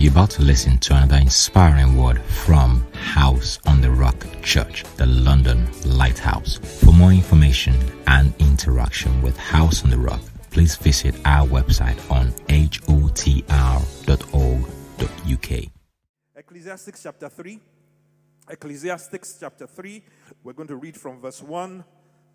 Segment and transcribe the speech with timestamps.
[0.00, 5.06] You're about to listen to another inspiring word from House on the Rock Church, the
[5.06, 6.58] London Lighthouse.
[6.58, 7.74] For more information
[8.06, 13.48] and interaction with House on the Rock, please visit our website on hotr.org.uk.
[16.36, 17.58] Ecclesiastes chapter 3.
[18.50, 20.04] Ecclesiastes chapter 3.
[20.44, 21.84] We're going to read from verse 1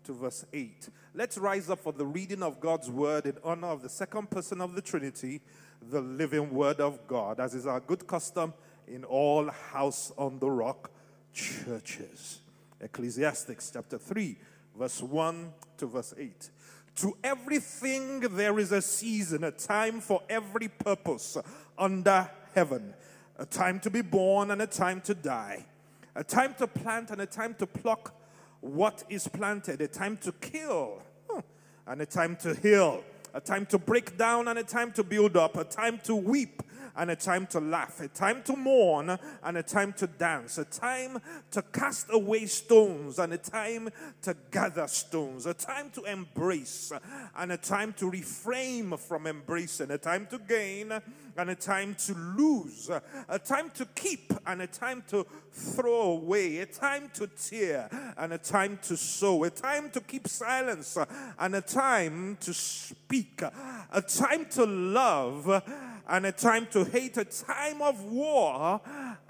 [0.04, 0.90] to verse 8.
[1.14, 4.60] Let's rise up for the reading of God's word in honor of the second person
[4.60, 5.40] of the Trinity,
[5.82, 8.54] the living word of God, as is our good custom
[8.86, 10.90] in all house on the rock
[11.32, 12.40] churches.
[12.80, 14.36] Ecclesiastes chapter 3,
[14.78, 16.50] verse 1 to verse 8.
[16.96, 21.36] To everything there is a season, a time for every purpose
[21.76, 22.94] under heaven,
[23.36, 25.66] a time to be born and a time to die,
[26.14, 28.14] a time to plant and a time to pluck
[28.60, 31.40] what is planted, a time to kill hmm,
[31.86, 33.02] and a time to heal,
[33.34, 36.62] a time to break down and a time to build up, a time to weep
[36.96, 40.64] and a time to laugh, a time to mourn and a time to dance, a
[40.64, 41.18] time
[41.50, 43.88] to cast away stones and a time
[44.22, 46.92] to gather stones, a time to embrace
[47.36, 50.92] and a time to refrain from embracing, a time to gain
[51.36, 52.90] and a time to lose,
[53.28, 58.32] a time to keep and a time to throw away, a time to tear and
[58.32, 60.98] a time to sow, a time to keep silence
[61.38, 65.62] and a time to speak, a time to love
[66.08, 68.80] and a time to hate, a time of war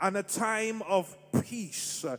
[0.01, 2.05] and a time of peace.
[2.05, 2.17] Uh,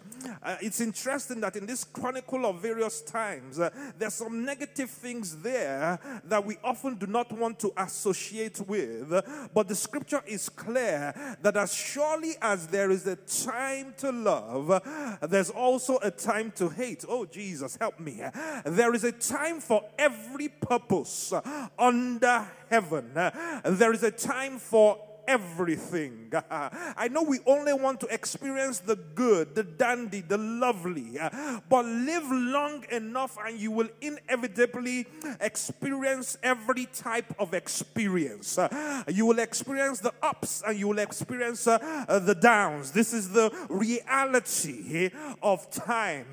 [0.62, 6.00] it's interesting that in this chronicle of various times, uh, there's some negative things there
[6.26, 9.10] that we often do not want to associate with.
[9.54, 14.82] But the scripture is clear that as surely as there is a time to love,
[15.30, 17.06] there's also a time to hate.
[17.08, 18.22] Oh, Jesus, help me.
[18.66, 21.34] There is a time for every purpose
[21.78, 26.32] under heaven, there is a time for everything.
[26.52, 31.18] I know we only want to experience the good, the dandy, the lovely,
[31.70, 35.08] but live long enough and you will inevitably
[35.40, 38.60] experience every type of experience.
[39.08, 41.78] You will experience the ups and you will experience uh,
[42.24, 42.92] the downs.
[42.92, 45.10] This is the reality
[45.42, 46.26] of time.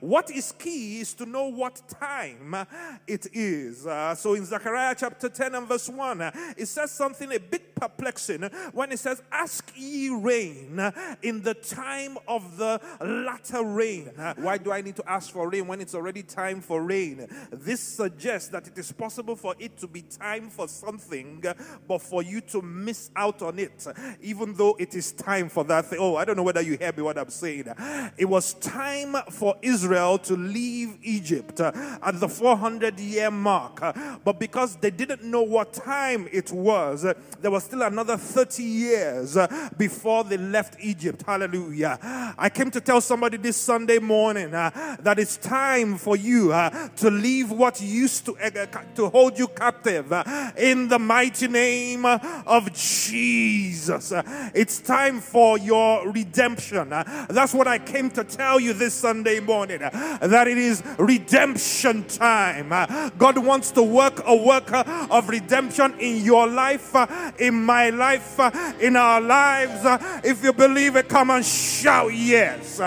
[0.00, 2.66] What is key is to know what time
[3.06, 3.86] it is.
[3.86, 6.20] Uh, so in Zechariah chapter 10 and verse 1,
[6.56, 8.37] it says something a bit perplexing
[8.72, 10.80] when it says, Ask ye rain
[11.22, 14.10] in the time of the latter rain.
[14.36, 17.26] Why do I need to ask for rain when it's already time for rain?
[17.50, 21.44] This suggests that it is possible for it to be time for something,
[21.86, 23.86] but for you to miss out on it,
[24.20, 25.98] even though it is time for that thing.
[26.00, 27.72] Oh, I don't know whether you hear me what I'm saying.
[28.16, 33.80] It was time for Israel to leave Egypt at the 400 year mark,
[34.24, 37.06] but because they didn't know what time it was,
[37.40, 41.22] there was still another 30 years uh, before they left Egypt.
[41.26, 41.98] Hallelujah.
[42.36, 46.88] I came to tell somebody this Sunday morning uh, that it's time for you uh,
[46.96, 52.04] to leave what used to, uh, to hold you captive uh, in the mighty name
[52.04, 54.12] of Jesus.
[54.54, 56.90] It's time for your redemption.
[56.90, 62.68] That's what I came to tell you this Sunday morning that it is redemption time.
[63.16, 66.94] God wants to work a work of redemption in your life,
[67.38, 69.84] in my life life, uh, in our lives.
[69.84, 72.80] Uh, if you believe it, come and shout yes.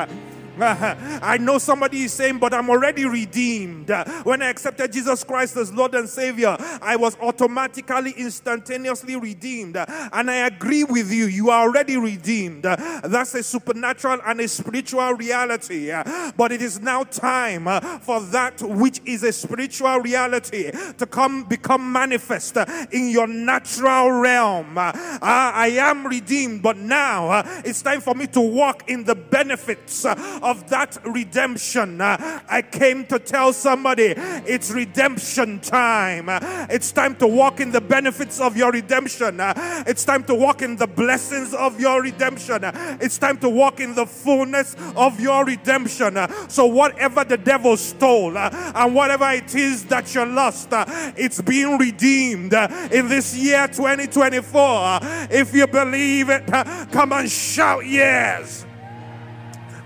[0.60, 3.90] I know somebody is saying, but I'm already redeemed.
[4.24, 9.78] When I accepted Jesus Christ as Lord and Savior, I was automatically, instantaneously redeemed.
[9.78, 12.64] And I agree with you, you are already redeemed.
[12.64, 15.92] That's a supernatural and a spiritual reality.
[16.36, 17.66] But it is now time
[18.02, 22.58] for that which is a spiritual reality to come become manifest
[22.92, 24.74] in your natural realm.
[24.78, 30.06] Ah, I am redeemed, but now it's time for me to walk in the benefits
[30.42, 32.02] of that redemption.
[32.02, 36.30] Uh, I came to tell somebody it's redemption time.
[36.30, 39.40] Uh, it's time to walk in the benefits of your redemption.
[39.40, 42.62] Uh, it's time to walk in the blessings of your redemption.
[43.02, 46.18] It's time to walk in the fullness of your redemption.
[46.48, 52.54] So, whatever the devil stole and whatever it is that you lost, it's being redeemed
[52.54, 55.00] in this year 2024.
[55.30, 56.46] If you believe it,
[56.92, 58.66] come and shout yes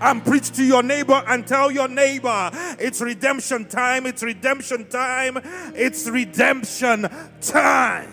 [0.00, 5.38] and preach to your neighbor and tell your neighbor it's redemption time, it's redemption time,
[5.74, 7.08] it's redemption
[7.40, 8.12] time.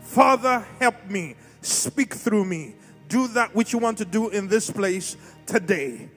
[0.00, 2.74] Father, help me, speak through me,
[3.08, 5.16] do that which you want to do in this place
[5.46, 6.10] today.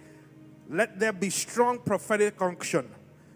[0.70, 2.90] Let there be strong prophetic unction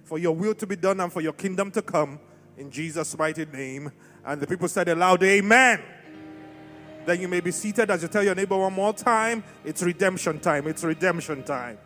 [0.04, 2.20] for your will to be done and for your kingdom to come
[2.58, 3.92] in Jesus' mighty name.
[4.26, 5.82] And the people said aloud, Amen.
[7.06, 10.40] Then you may be seated as you tell your neighbor one more time it's redemption
[10.40, 10.68] time.
[10.68, 11.78] It's redemption time.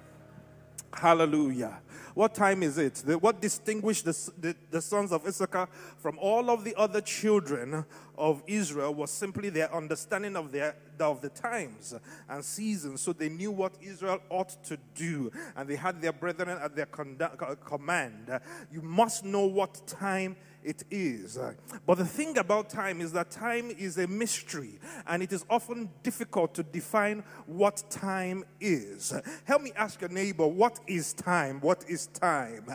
[0.93, 1.79] Hallelujah.
[2.13, 2.95] What time is it?
[2.95, 5.67] The, what distinguished the, the, the, sons of Issachar
[5.97, 11.21] from all of the other children of Israel was simply their understanding of, their, of
[11.21, 11.95] the times
[12.29, 13.01] and seasons.
[13.01, 16.85] So they knew what Israel ought to do, and they had their brethren at their
[16.85, 18.39] command.
[18.71, 21.37] You must know what time it is.
[21.85, 25.89] But the thing about time is that time is a mystery and it is often
[26.03, 29.13] difficult to define what time is.
[29.45, 31.59] Help me ask your neighbor, what is time?
[31.61, 32.65] What is time?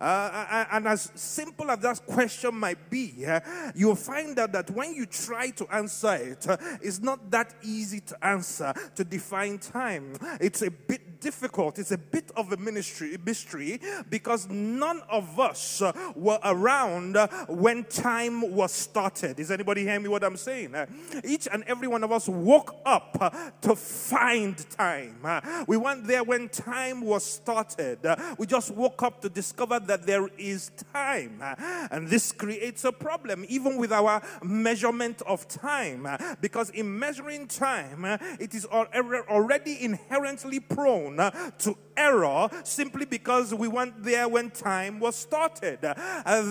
[0.00, 3.40] Uh, and as simple as that question might be, uh,
[3.74, 8.00] you'll find out that when you try to answer it, uh, it's not that easy
[8.00, 10.14] to answer, to define time.
[10.40, 11.78] It's a bit difficult.
[11.78, 13.80] It's a bit of a ministry, mystery
[14.10, 17.16] because none of us uh, were around
[17.48, 19.38] when time was started.
[19.40, 20.74] Is anybody hearing me what I'm saying?
[20.74, 20.86] Uh,
[21.24, 25.18] each and every one of us woke up uh, to find time.
[25.24, 27.98] Uh, we weren't there when time was started.
[28.38, 31.42] We just woke up to discover that there is time.
[31.90, 36.08] And this creates a problem even with our measurement of time
[36.40, 38.04] because in measuring time,
[38.40, 45.16] it is already inherently prone to error simply because we weren't there when time was
[45.16, 45.78] started.
[45.84, 45.94] Uh,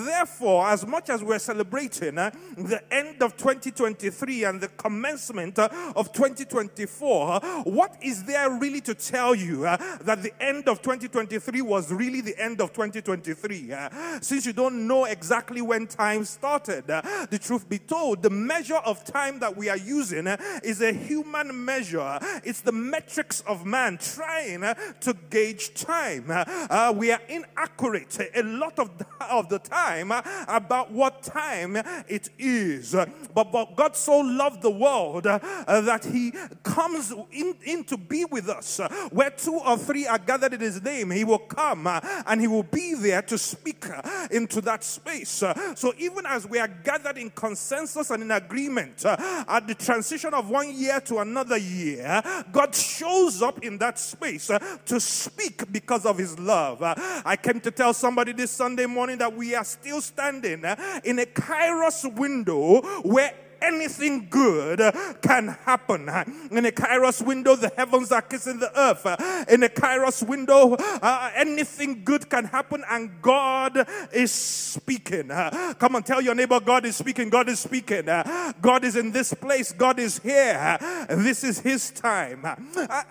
[0.05, 5.69] therefore, as much as we're celebrating uh, the end of 2023 and the commencement uh,
[5.95, 11.61] of 2024, what is there really to tell you uh, that the end of 2023
[11.61, 13.73] was really the end of 2023?
[13.73, 13.89] Uh,
[14.21, 18.81] since you don't know exactly when time started, uh, the truth be told, the measure
[18.85, 20.27] of time that we are using
[20.63, 24.61] is a human measure, it's the metrics of man trying
[24.99, 26.25] to gauge time.
[26.27, 31.75] Uh, we are inaccurate a lot of the, of the time uh, about what time
[32.07, 32.95] it is.
[33.33, 36.33] But, but God so loved the world uh, that He
[36.63, 38.79] comes in, in to be with us.
[39.11, 42.47] Where two or three are gathered in His name, He will come uh, and He
[42.47, 45.43] will be there to speak uh, into that space.
[45.43, 50.33] Uh, so even as we are gathered in consensus and in agreement at the transition
[50.33, 54.47] of one year to another year, God shows up in that space
[54.85, 56.79] to speak because of his love.
[56.81, 60.63] I came to tell somebody this Sunday morning that we are still standing
[61.03, 64.79] in a kairos window where anything good
[65.21, 66.09] can happen.
[66.51, 69.05] In a kairos window, the heavens are kissing the earth.
[69.49, 75.29] In a kairos window, uh, anything good can happen, and God is speaking.
[75.29, 77.29] come on, tell your neighbor, God is speaking.
[77.29, 78.05] God is speaking.
[78.05, 79.71] God is in this place.
[79.71, 80.77] God is here.
[81.09, 82.45] This is His time.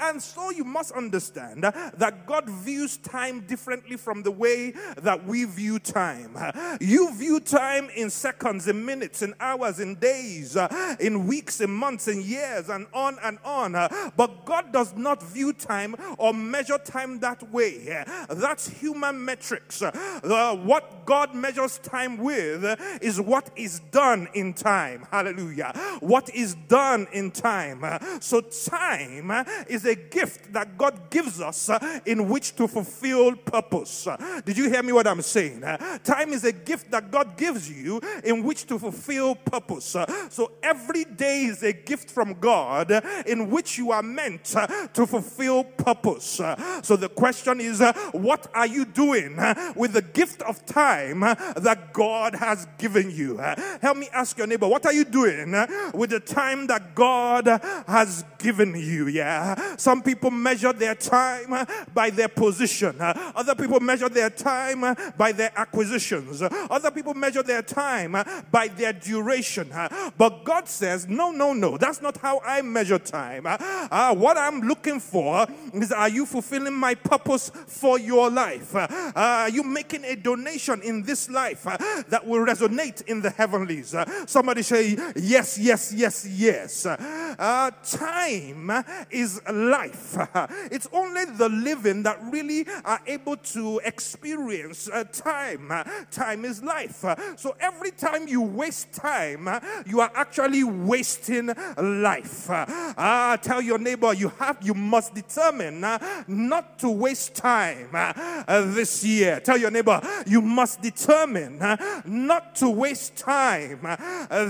[0.00, 5.44] and so you must understand that God views time differently from the way that we
[5.44, 6.36] view time.
[6.80, 11.60] You view time in seconds, in minutes, in hours, in days days, uh, in weeks,
[11.60, 13.74] in months, in years, and on and on.
[13.74, 18.04] Uh, but God does not view time or measure time that way.
[18.06, 19.82] Uh, that's human metrics.
[19.82, 25.06] Uh, what God measures time with uh, is what is done in time.
[25.10, 25.72] Hallelujah.
[26.00, 27.84] What is done in time.
[27.84, 29.30] Uh, so, time
[29.68, 31.70] is a gift that God gives us
[32.06, 34.08] in which to fulfill purpose.
[34.44, 35.60] Did you hear me what I'm saying?
[36.04, 39.96] Time is a gift that God gives you in which to fulfill purpose.
[40.30, 42.90] So every day is a gift from God
[43.26, 46.40] in which you are meant to fulfill purpose.
[46.82, 47.80] So the question is,
[48.12, 49.36] what are you doing
[49.74, 53.38] with the gift of time that God has given you?
[53.82, 55.52] Help me ask your neighbor, what are you doing
[55.92, 57.46] with the time that God
[57.86, 59.08] has given you?
[59.08, 59.76] Yeah.
[59.76, 62.96] Some people measure their time by their position.
[63.00, 66.40] Other people measure their time by their acquisitions.
[66.42, 68.16] Other people measure their time
[68.52, 69.72] by their duration.
[70.20, 73.46] But God says, no, no, no, that's not how I measure time.
[73.46, 73.56] Uh,
[73.90, 78.76] uh, what I'm looking for is are you fulfilling my purpose for your life?
[78.76, 83.30] Uh, are you making a donation in this life uh, that will resonate in the
[83.30, 83.94] heavenlies?
[83.94, 86.84] Uh, somebody say, yes, yes, yes, yes.
[86.84, 88.70] Uh, time
[89.08, 90.18] is life.
[90.70, 95.72] It's only the living that really are able to experience time.
[96.10, 97.06] Time is life.
[97.36, 99.48] So every time you waste time,
[99.86, 102.48] you are actually actually wasting life.
[102.50, 108.72] Uh, tell your neighbor you have you must determine uh, not to waste time uh,
[108.72, 109.40] this year.
[109.40, 111.58] Tell your neighbor you must determine
[112.04, 113.80] not to waste time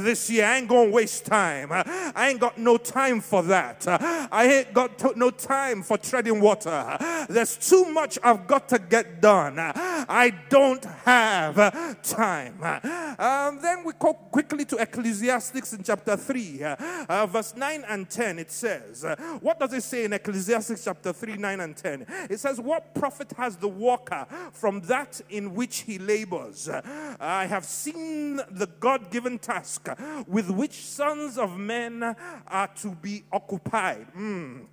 [0.05, 0.47] this year.
[0.47, 1.71] I ain't gonna waste time.
[1.73, 3.85] I ain't got no time for that.
[3.89, 6.99] I ain't got to, no time for treading water.
[7.29, 9.57] There's too much I've got to get done.
[9.59, 12.63] I don't have time.
[13.19, 16.77] Um, then we go quickly to Ecclesiastes Ecclesiastes in chapter 3, uh,
[17.09, 21.13] uh, verse 9 and 10, it says, uh, What does it say in Ecclesiastes chapter
[21.13, 22.07] 3, 9 and 10?
[22.31, 26.69] It says, What profit has the worker from that in which he labors?
[26.69, 29.89] I have seen the God given task
[30.27, 32.03] with which sons of men
[32.47, 34.07] are to be occupied.
[34.17, 34.67] Mm.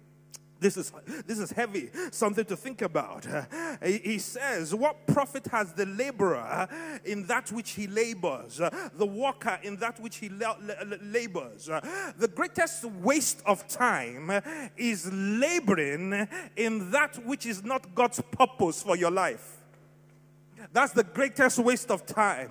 [0.60, 0.92] This is,
[1.26, 3.26] this is heavy, something to think about.
[3.84, 6.68] He says, What profit has the laborer
[7.06, 11.66] in that which he labors, the worker in that which he labors?
[11.66, 14.32] The greatest waste of time
[14.76, 19.57] is laboring in that which is not God's purpose for your life.
[20.74, 22.50] That's the greatest waste of time.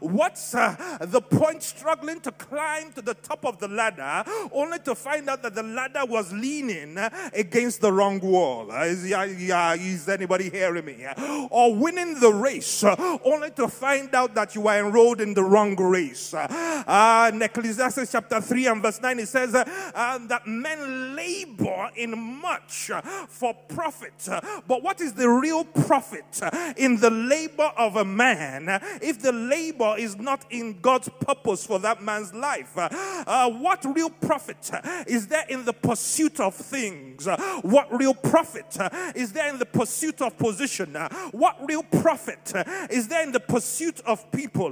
[0.00, 4.94] What's uh, the point struggling to climb to the top of the ladder only to
[4.94, 6.96] find out that the ladder was leaning
[7.32, 8.70] against the wrong wall?
[8.82, 11.06] Is, is anybody hearing me?
[11.50, 15.76] Or winning the race only to find out that you are enrolled in the wrong
[15.76, 16.34] race?
[16.34, 22.18] Uh, in Ecclesiastes chapter 3 and verse 9, it says uh, that men labor in
[22.40, 22.90] much
[23.28, 24.28] for profit.
[24.66, 26.40] But what is the real profit
[26.76, 27.55] in the labor?
[27.56, 32.34] Labor of a man if the labor is not in God's purpose for that man's
[32.34, 32.76] life?
[32.76, 32.88] Uh,
[33.26, 37.26] uh what real profit uh, is there in the pursuit of things?
[37.26, 38.76] Uh, what real profit
[39.14, 40.94] is there in the pursuit of position?
[41.32, 42.52] What real profit
[42.90, 44.70] is there in the pursuit of people?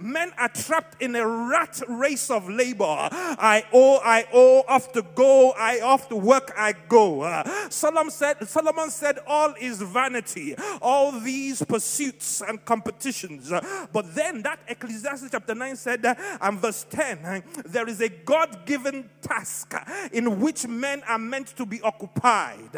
[0.00, 2.84] Men are trapped in a rat race of labor.
[2.84, 7.42] I owe, I owe, off to go, I off to work, I go.
[7.70, 10.54] Solomon said, Solomon said, all is vanity.
[10.80, 13.50] All these pursuits and competitions.
[13.92, 18.08] But then that Ecclesiastes chapter 9 said, uh, and verse 10, uh, there is a
[18.08, 22.70] God given task uh, in which men are meant to be occupied.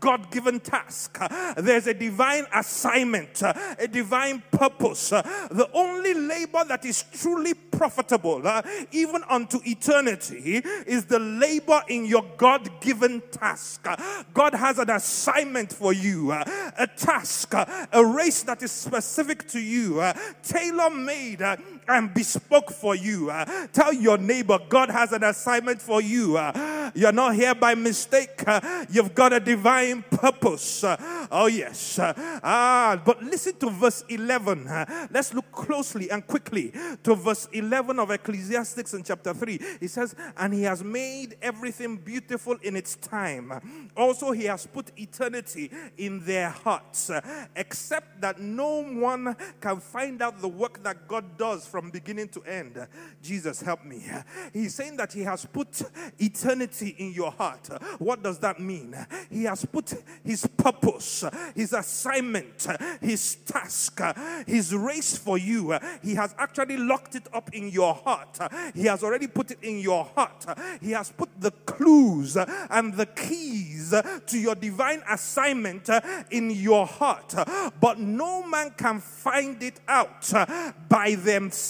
[0.00, 1.18] God given task.
[1.56, 5.10] There's a divine assignment, a divine purpose.
[5.10, 8.42] The only labor that is truly profitable,
[8.90, 13.86] even unto eternity, is the labor in your God given task.
[14.34, 20.00] God has an assignment for you, a task, a race that is specific to you,
[20.00, 20.12] uh,
[20.42, 21.56] tailor made uh,
[21.88, 23.30] and bespoke for you.
[23.30, 26.36] Uh, tell your neighbor, God has an assignment for you.
[26.36, 30.84] Uh, you're not here by mistake, uh, you've got a divine purpose.
[30.84, 31.98] Uh, oh, yes.
[31.98, 34.68] ah, but listen to verse 11.
[35.10, 36.72] let's look closely and quickly
[37.02, 39.58] to verse 11 of Ecclesiastes in chapter 3.
[39.80, 43.90] He says, And he has made everything beautiful in its time.
[43.96, 47.10] Also, he has put eternity in their hearts,
[47.56, 52.42] except that no one can find out the work that God does from beginning to
[52.42, 52.86] end.
[53.22, 54.04] Jesus, help me.
[54.52, 55.82] He's saying that He has put
[56.18, 57.66] eternity in your heart.
[57.98, 58.94] What does that mean?
[59.30, 61.24] He has put His purpose,
[61.56, 62.66] His assignment,
[63.00, 64.02] His task,
[64.46, 65.78] His race for you.
[66.02, 68.38] He has actually locked it up in your heart.
[68.74, 70.44] He has already put it in your heart.
[70.82, 73.94] He has put the clues and the keys
[74.26, 75.88] to your divine assignment
[76.30, 77.34] in your heart.
[77.80, 80.30] But no man can find it out
[80.90, 81.61] by themselves.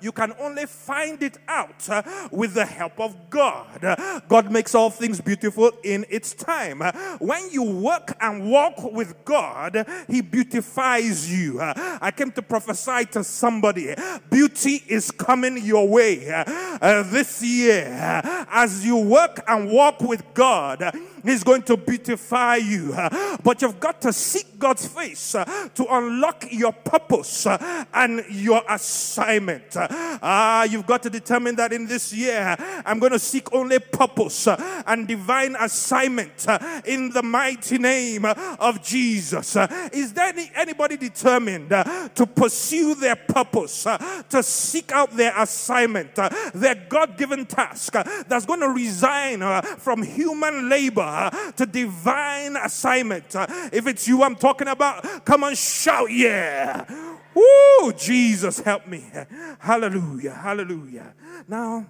[0.00, 1.88] You can only find it out
[2.30, 4.22] with the help of God.
[4.28, 6.80] God makes all things beautiful in its time.
[7.18, 11.58] When you work and walk with God, He beautifies you.
[11.60, 13.94] I came to prophesy to somebody
[14.30, 17.86] beauty is coming your way uh, this year.
[18.50, 22.94] As you work and walk with God, He's going to beautify you.
[23.42, 28.62] But you've got to seek God's face uh, to unlock your purpose uh, and your
[28.68, 29.74] assignment.
[29.74, 34.46] Ah, you've got to determine that in this year, I'm going to seek only purpose
[34.46, 36.46] uh, and divine assignment
[36.84, 39.56] in the mighty name of Jesus.
[39.92, 43.84] Is there any, anybody determined to pursue their purpose,
[44.28, 46.14] to seek out their assignment,
[46.52, 47.94] their God given task
[48.28, 49.40] that's going to resign
[49.78, 51.00] from human labor?
[51.10, 53.34] Uh, to divine assignment.
[53.34, 56.84] Uh, if it's you I'm talking about, come on, shout, yeah.
[57.34, 59.04] Woo, Jesus, help me.
[59.58, 61.14] Hallelujah, hallelujah.
[61.48, 61.84] Now,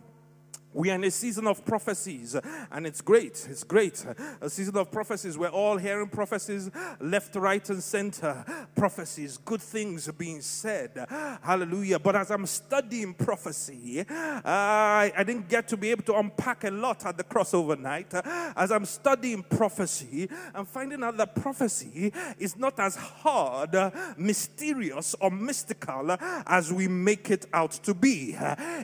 [0.73, 2.37] we are in a season of prophecies,
[2.71, 3.47] and it's great.
[3.51, 4.05] It's great.
[4.41, 5.37] A season of prophecies.
[5.37, 8.45] We're all hearing prophecies left, right, and center.
[8.77, 11.07] Prophecies, good things are being said.
[11.43, 11.99] Hallelujah.
[11.99, 16.71] But as I'm studying prophecy, uh, I didn't get to be able to unpack a
[16.71, 18.13] lot at the crossover night.
[18.57, 23.77] As I'm studying prophecy, I'm finding out that prophecy is not as hard,
[24.17, 28.37] mysterious, or mystical as we make it out to be.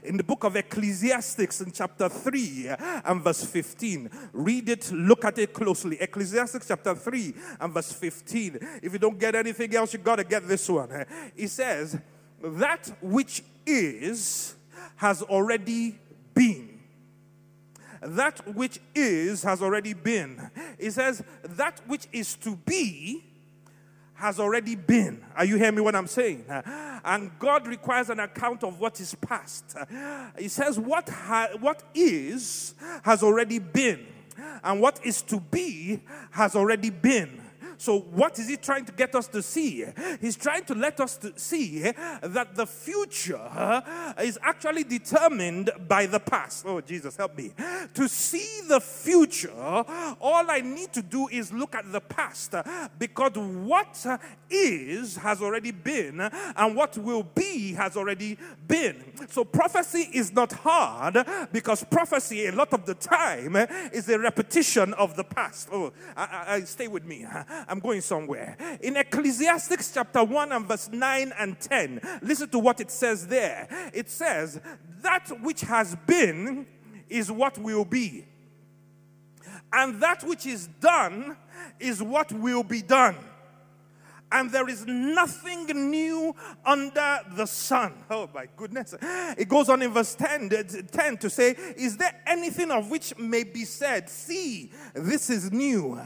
[0.03, 2.69] In the book of Ecclesiastes, chapter 3
[3.05, 4.11] and verse 15.
[4.33, 6.01] Read it, look at it closely.
[6.01, 8.59] Ecclesiastes chapter 3 and verse 15.
[8.83, 11.05] If you don't get anything else, you got to get this one.
[11.37, 11.99] He says,
[12.43, 14.55] That which is
[14.97, 15.99] has already
[16.35, 16.81] been.
[18.01, 20.51] That which is has already been.
[20.79, 23.25] It says, that which is to be
[24.17, 25.23] has already been.
[25.37, 26.45] Are you hearing me what I'm saying?
[26.49, 29.77] And God requires an account of what is past.
[30.39, 34.07] He says, what, ha- what is has already been,
[34.65, 37.43] and what is to be has already been.
[37.79, 39.85] So, what is he trying to get us to see?
[40.21, 43.83] He's trying to let us to see that the future
[44.21, 46.65] is actually determined by the past.
[46.67, 47.53] Oh, Jesus, help me.
[47.95, 52.55] To see the future, all I need to do is look at the past
[52.99, 54.07] because what
[54.51, 59.03] is has already been, and what will be has already been.
[59.29, 61.17] So, prophecy is not hard
[61.53, 63.57] because prophecy, a lot of the time,
[63.93, 65.69] is a repetition of the past.
[65.73, 67.27] Oh, I, I, stay with me.
[67.69, 68.57] I'm going somewhere.
[68.81, 73.69] In Ecclesiastes chapter 1 and verse 9 and 10, listen to what it says there.
[73.93, 74.61] It says,
[75.03, 76.67] That which has been
[77.09, 78.27] is what will be,
[79.73, 81.37] and that which is done
[81.79, 83.17] is what will be done
[84.33, 87.95] and there is nothing new under the sun.
[88.11, 88.95] Oh my goodness.
[89.39, 90.51] It goes on in verse 10,
[90.91, 96.01] 10 to say, Is there anything of which may be said, See, this is new?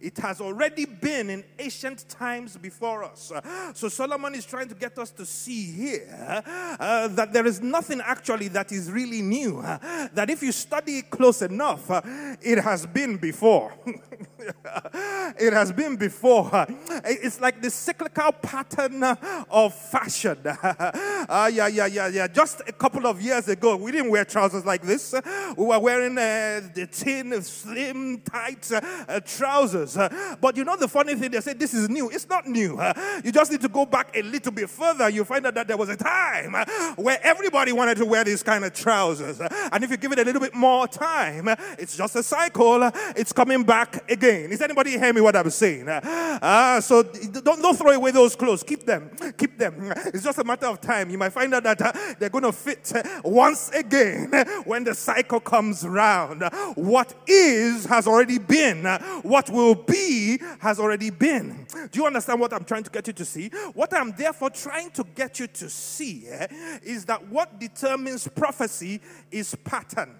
[0.00, 3.32] It has already been in ancient times before us.
[3.74, 8.00] So Solomon is trying to get us to see here uh, that there is nothing
[8.00, 9.60] actually that is really new.
[9.60, 12.00] Uh, that if you study it close enough, uh,
[12.40, 13.72] it has been before.
[15.38, 16.66] it has been before.
[17.04, 20.38] It's like the cyclical pattern of fashion.
[20.46, 22.26] uh, yeah, yeah, yeah, yeah.
[22.26, 25.14] Just a couple of years ago, we didn't wear trousers like this.
[25.56, 29.96] We were wearing uh, the thin, slim, tight uh, trousers.
[30.40, 31.30] but you know the funny thing?
[31.30, 32.10] They say this is new.
[32.10, 32.80] It's not new.
[33.24, 35.08] you just need to go back a little bit further.
[35.08, 36.54] You find out that there was a time
[36.96, 39.40] where everybody wanted to wear these kind of trousers.
[39.40, 42.90] and if you give it a little bit more time, it's just a cycle.
[43.16, 44.29] It's coming back again.
[44.30, 45.88] Is anybody hear me what I'm saying?
[45.88, 48.62] Uh, so don't, don't throw away those clothes.
[48.62, 49.10] Keep them.
[49.36, 49.92] Keep them.
[50.06, 51.10] It's just a matter of time.
[51.10, 54.32] You might find out that uh, they're going to fit uh, once again
[54.64, 56.42] when the cycle comes round.
[56.74, 58.84] What is has already been.
[59.22, 61.66] What will be has already been.
[61.90, 63.48] Do you understand what I'm trying to get you to see?
[63.74, 66.46] What I'm therefore trying to get you to see eh,
[66.82, 69.00] is that what determines prophecy
[69.30, 70.14] is pattern.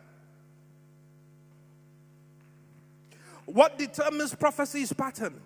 [3.53, 5.41] What determines prophecy is pattern.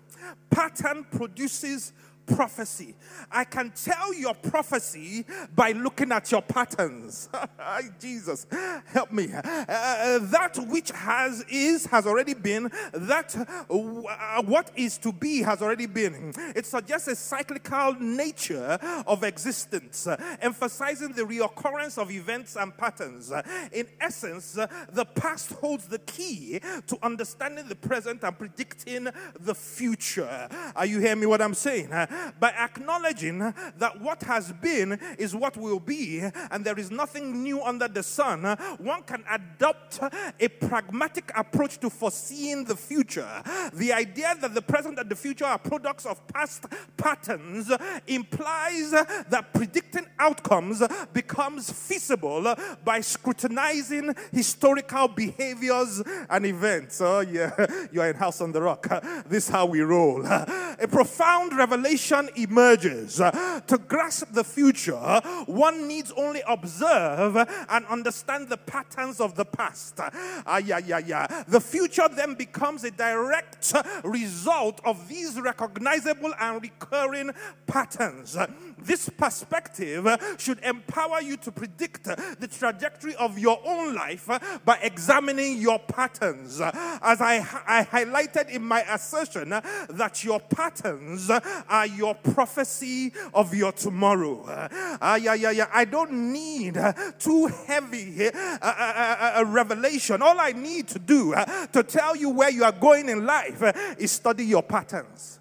[0.51, 1.91] Pattern produces
[2.25, 2.95] prophecy.
[3.31, 7.29] I can tell your prophecy by looking at your patterns.
[7.99, 8.47] Jesus,
[8.87, 9.31] help me.
[9.33, 12.71] Uh, uh, that which has is has already been.
[12.93, 13.35] That
[13.69, 16.33] uh, what is to be has already been.
[16.55, 23.31] It suggests a cyclical nature of existence, uh, emphasizing the reoccurrence of events and patterns.
[23.71, 29.07] in essence, the past holds the key to understanding the present and predicting
[29.39, 30.47] the future.
[30.75, 31.25] Are you hearing me?
[31.25, 31.89] What I'm saying?
[32.39, 37.61] By acknowledging that what has been is what will be, and there is nothing new
[37.61, 38.43] under the sun,
[38.77, 39.99] one can adopt
[40.39, 43.43] a pragmatic approach to foreseeing the future.
[43.73, 46.65] The idea that the present and the future are products of past
[46.97, 47.71] patterns
[48.07, 50.81] implies that predicting outcomes
[51.13, 57.01] becomes feasible by scrutinizing historical behaviors and events.
[57.01, 57.51] Oh, yeah,
[57.91, 58.87] you are in House on the Rock.
[59.27, 60.25] This is how we roll.
[60.25, 63.15] A profound revelation emerges.
[63.15, 67.35] To grasp the future, one needs only observe
[67.69, 69.99] and understand the patterns of the past.
[69.99, 71.43] Ah, yeah, yeah, yeah.
[71.47, 77.31] The future then becomes a direct result of these recognizable and recurring
[77.67, 78.37] patterns.
[78.77, 80.07] This perspective
[80.37, 84.27] should empower you to predict the trajectory of your own life
[84.65, 86.59] by examining your patterns.
[86.61, 93.71] As I, I highlighted in my assertion that your patterns are your prophecy of your
[93.71, 94.43] tomorrow.
[94.45, 95.69] Uh, yeah, yeah, yeah.
[95.73, 96.77] I don't need
[97.19, 100.21] too heavy uh, a revelation.
[100.21, 101.33] All I need to do
[101.71, 103.63] to tell you where you are going in life
[103.97, 105.39] is study your patterns.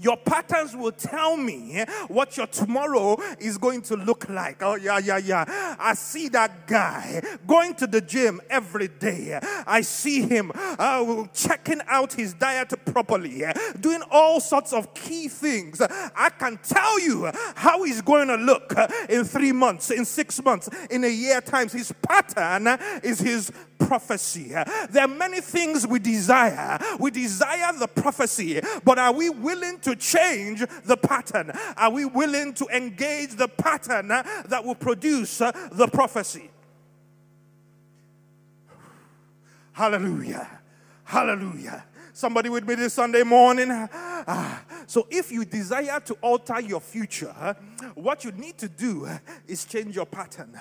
[0.00, 4.62] Your patterns will tell me what your tomorrow is going to look like.
[4.62, 5.76] Oh, yeah, yeah, yeah.
[5.78, 9.38] I see that guy going to the gym every day.
[9.66, 13.44] I see him uh, checking out his diet properly,
[13.78, 15.82] doing all sorts of key things.
[15.82, 18.74] I can tell you how he's going to look
[19.08, 21.72] in three months, in six months, in a year times.
[21.72, 22.66] His pattern
[23.02, 24.54] is his prophecy.
[24.90, 26.78] There are many things we desire.
[26.98, 31.52] We desire the prophecy, but are we willing to change the pattern?
[31.76, 36.50] Are we willing to engage the pattern that will produce the prophecy?
[39.72, 40.48] Hallelujah.
[41.04, 41.84] Hallelujah.
[42.12, 43.70] Somebody with me this Sunday morning?
[44.26, 44.62] Ah.
[44.86, 47.56] So, if you desire to alter your future,
[47.94, 49.08] what you need to do
[49.46, 50.58] is change your pattern.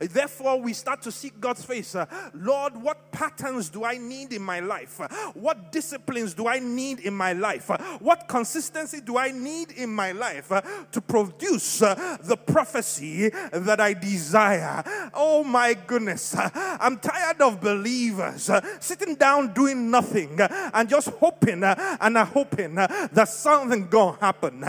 [0.00, 1.96] Therefore, we start to seek God's face.
[2.34, 5.00] Lord, what patterns do I need in my life?
[5.34, 7.68] What disciplines do I need in my life?
[8.00, 10.48] What consistency do I need in my life
[10.92, 14.82] to produce the prophecy that I desire?
[15.14, 22.16] Oh my goodness, I'm tired of believers sitting down doing nothing and just hoping and
[22.18, 22.76] hoping
[23.12, 24.60] that something gonna happen.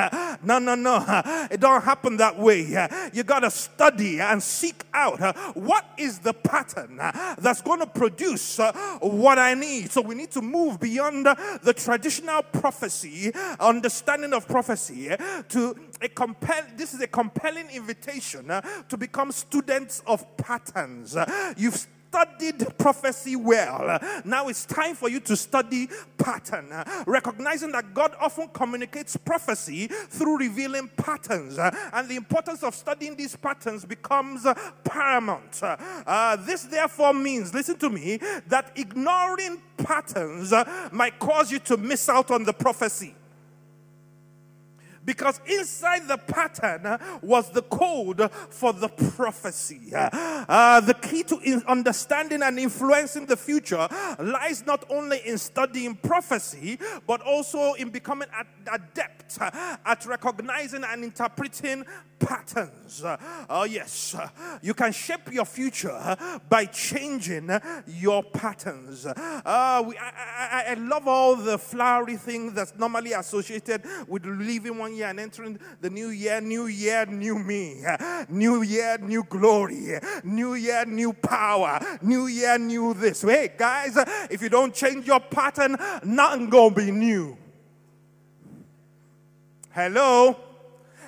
[0.44, 2.62] No, no, no, it don't happen that way.
[3.14, 5.20] You got to study and seek out
[5.56, 8.60] what is the pattern that's to produce
[9.00, 9.92] what I need.
[9.92, 15.10] So we need to move beyond the traditional prophecy, understanding of prophecy,
[15.50, 16.64] to a compel.
[16.76, 18.48] This is a compelling invitation
[18.90, 21.16] to become students of patterns.
[21.58, 24.00] You've studied prophecy well.
[24.24, 26.72] Now it's time for you to study pattern,
[27.08, 33.36] recognizing that God often communicates prophecy through revealing patterns, and the importance of studying these
[33.36, 34.46] patterns becomes
[34.84, 35.60] paramount.
[35.64, 40.54] Uh, this therefore means, listen to me, that ignoring patterns
[40.92, 43.16] might cause you to miss out on the prophecy
[45.06, 49.92] because inside the pattern uh, was the code for the prophecy.
[49.94, 53.88] Uh, the key to understanding and influencing the future
[54.20, 58.28] lies not only in studying prophecy, but also in becoming
[58.72, 61.86] adept at recognizing and interpreting
[62.20, 63.04] patterns.
[63.50, 64.16] Oh, yes,
[64.62, 66.18] you can shape your future
[66.50, 67.50] by changing
[67.88, 69.06] your patterns.
[69.06, 74.78] Uh, we, I, I, I love all the flowery things that's normally associated with living
[74.78, 76.42] one year and entering the new year.
[76.42, 77.84] New year, new me.
[78.30, 80.00] New year, new glory.
[80.24, 81.80] New year, new power.
[82.02, 83.22] New year, new this.
[83.22, 83.98] Hey, guys,
[84.30, 87.38] if you don't change your pattern, nothing gonna be new.
[89.72, 90.38] Hello?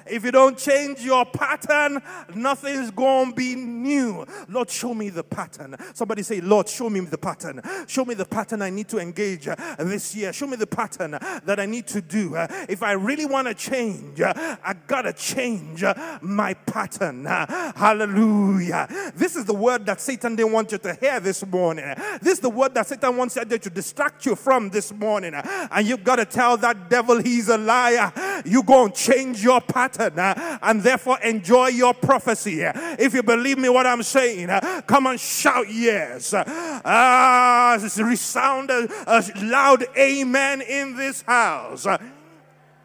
[0.07, 2.01] If you don't change your pattern,
[2.35, 4.25] nothing's going to be new.
[4.49, 5.75] Lord, show me the pattern.
[5.93, 7.61] Somebody say, Lord, show me the pattern.
[7.87, 10.31] Show me the pattern I need to engage uh, this year.
[10.31, 12.35] Show me the pattern that I need to do.
[12.35, 15.83] Uh, if I really want to change, uh, I got to change
[16.21, 17.25] my pattern.
[17.25, 18.87] Hallelujah.
[19.15, 21.95] This is the word that Satan didn't want you to hear this morning.
[22.21, 25.33] This is the word that Satan wants you to distract you from this morning.
[25.33, 28.13] And you've got to tell that devil he's a liar.
[28.45, 32.61] You go and change your pattern pattern uh, and therefore enjoy your prophecy.
[32.63, 36.33] If you believe me, what I'm saying, uh, come and shout yes.
[36.35, 41.87] Ah, resound a, a loud amen in this house.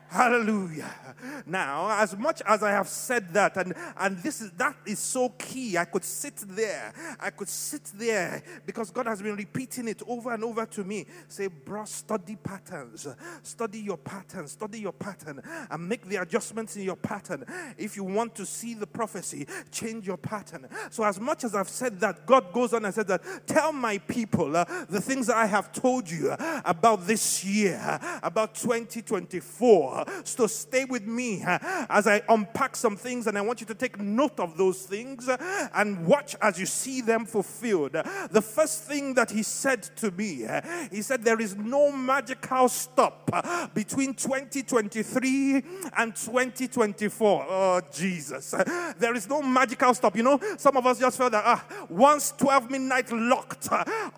[0.08, 0.92] Hallelujah.
[1.46, 5.30] Now, as much as I have said that, and, and this is that is so
[5.30, 6.92] key, I could sit there.
[7.18, 11.06] I could sit there because God has been repeating it over and over to me.
[11.28, 13.06] Say, bro, study patterns.
[13.42, 14.46] Study your pattern.
[14.48, 17.44] Study your pattern and make the adjustments in your pattern.
[17.78, 20.68] If you want to see the prophecy, change your pattern.
[20.90, 23.98] So, as much as I've said that, God goes on and said that, tell my
[23.98, 30.04] people uh, the things that I have told you about this year, about 2024.
[30.24, 33.98] So, stay with me as I unpack some things, and I want you to take
[34.00, 35.28] note of those things
[35.74, 37.92] and watch as you see them fulfilled.
[37.92, 40.46] The first thing that he said to me,
[40.90, 43.30] he said, There is no magical stop
[43.74, 45.62] between 2023
[45.96, 47.46] and 2024.
[47.48, 48.54] Oh, Jesus.
[48.98, 50.16] There is no magical stop.
[50.16, 53.68] You know, some of us just felt that ah, once 12 midnight locked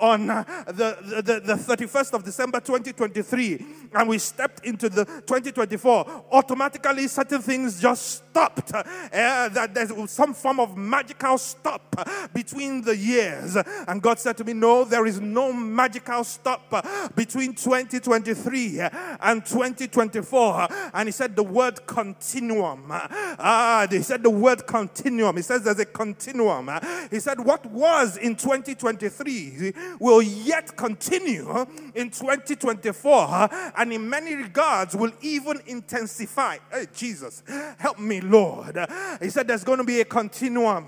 [0.00, 6.81] on the, the, the 31st of December 2023, and we stepped into the 2024, automatically
[7.08, 8.72] certain things just stopped.
[8.74, 8.80] Uh,
[9.12, 11.94] that there's some form of magical stop
[12.32, 13.56] between the years.
[13.86, 18.80] And God said to me, No, there is no magical stop between 2023
[19.20, 20.68] and 2024.
[20.94, 22.86] And He said the word continuum.
[22.90, 25.36] Ah, He said the word continuum.
[25.36, 26.70] He says there's a continuum.
[27.10, 34.96] He said what was in 2023 will yet continue in 2024 and in many regards
[34.96, 36.56] will even intensify.
[36.70, 37.42] Hey, Jesus,
[37.78, 38.78] help me, Lord.
[39.20, 40.86] He said there's going to be a continuum.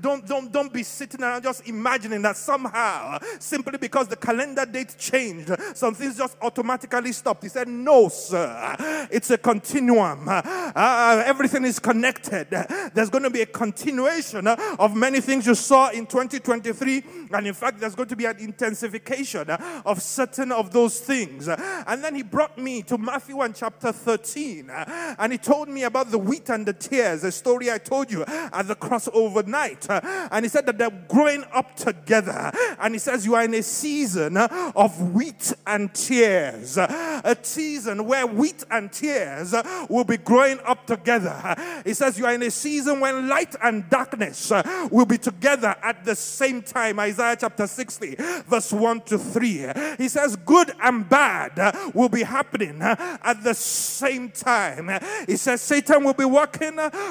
[0.00, 4.94] Don't, don't, don't be sitting around just imagining that somehow, simply because the calendar date
[4.98, 7.42] changed, some things just automatically stopped.
[7.42, 9.06] He said, No, sir.
[9.10, 10.26] It's a continuum.
[10.28, 12.48] Uh, everything is connected.
[12.94, 17.04] There's going to be a continuation of many things you saw in 2023.
[17.32, 21.48] And in fact, there's going to be an intensification of certain of those things.
[21.48, 24.70] And then he brought me to Matthew and chapter 13.
[24.70, 28.24] And he told me about the wheat and the tares, the story I told you
[28.26, 29.86] at the crossover night.
[29.88, 32.52] And he said that they're growing up together.
[32.78, 38.26] And he says, You are in a season of wheat and tares, A season where
[38.26, 39.54] wheat and tares
[39.88, 41.54] will be growing up together.
[41.84, 44.52] He says, You are in a season when light and darkness
[44.90, 46.98] will be together at the same time.
[47.00, 48.16] Isaiah chapter 60,
[48.48, 49.66] verse 1 to 3.
[49.98, 54.90] He says, Good and bad will be happening at the same time.
[55.26, 56.55] He says, Satan will be working,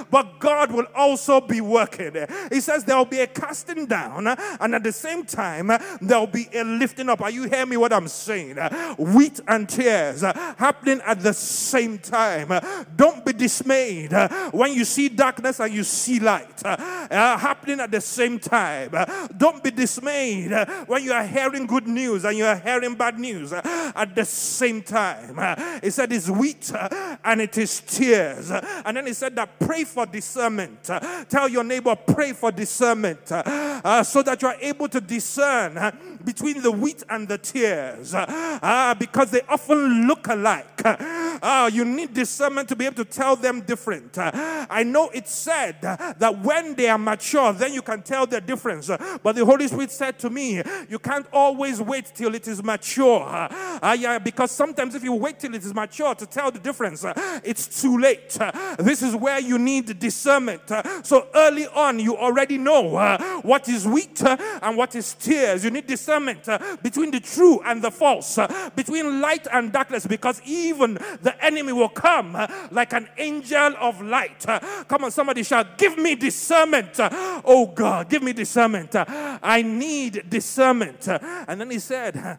[0.10, 2.16] but God will also be working.
[2.52, 5.68] He says, There will be a casting down, and at the same time,
[6.02, 7.22] there will be a lifting up.
[7.22, 8.58] Are you hearing me what I'm saying?
[8.98, 12.52] Wheat and tares happening at the same time.
[12.96, 14.12] Don't be dismayed
[14.52, 18.92] when you see darkness and you see light uh, happening at the same time.
[19.38, 20.52] Don't be dismayed
[20.88, 24.26] when you are hearing good news and you are hearing bad news uh, at the
[24.26, 25.82] same time.
[25.82, 28.52] He said it's wheat uh, and it is tares.
[28.52, 30.90] And then he said that pray for discernment.
[30.90, 33.44] Uh, tell your neighbor, pray for discernment uh,
[33.84, 35.92] uh, so that you are able to discern uh,
[36.26, 40.82] between the wheat and the tares uh, because they often look alike.
[40.86, 44.18] Uh, you need discernment to be able to tell them different.
[44.18, 48.42] Uh, I know it's said that when they are mature, then you can tell the
[48.42, 48.88] difference.
[48.88, 53.22] But the Holy Spirit said to me, you can't always wait till it is mature.
[53.22, 57.06] Uh, yeah, because sometimes if you wait till it is mature to tell the difference,
[57.44, 58.38] it's too late.
[58.80, 60.62] This is where you need discernment.
[61.04, 65.64] So early on, you already know what is wheat and what is tares.
[65.64, 70.08] You need discernment Uh, between the true and the false, uh, between light and darkness,
[70.08, 74.46] because even the enemy will come uh, like an angel of light.
[74.88, 76.92] Come on, somebody shout, Give me discernment.
[77.00, 78.96] Oh God, give me discernment.
[78.96, 81.08] I need discernment.
[81.08, 82.16] And then he said,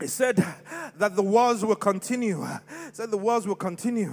[0.00, 0.36] he said
[0.96, 2.42] that the wars will continue.
[2.42, 4.12] He said the wars will continue.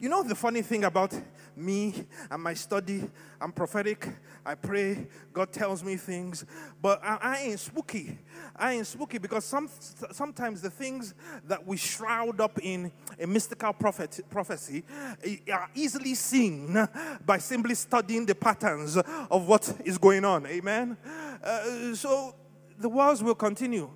[0.00, 1.14] You know the funny thing about
[1.56, 3.08] me and my study?
[3.40, 4.08] I'm prophetic.
[4.44, 5.06] I pray.
[5.32, 6.44] God tells me things.
[6.80, 8.18] But I, ain't spooky.
[8.56, 9.68] I ain't spooky because some,
[10.10, 11.14] sometimes the things
[11.46, 14.84] that we shroud up in a mystical prophet, prophecy
[15.22, 16.88] eh, are easily seen
[17.24, 20.46] by simply studying the patterns of what is going on.
[20.46, 20.96] Amen?
[21.42, 22.34] Uh, so
[22.78, 23.90] the wars will continue.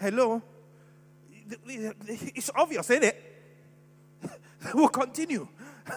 [0.00, 0.42] Hello?
[1.66, 3.22] It's obvious, ain't it?
[4.74, 5.46] we'll continue.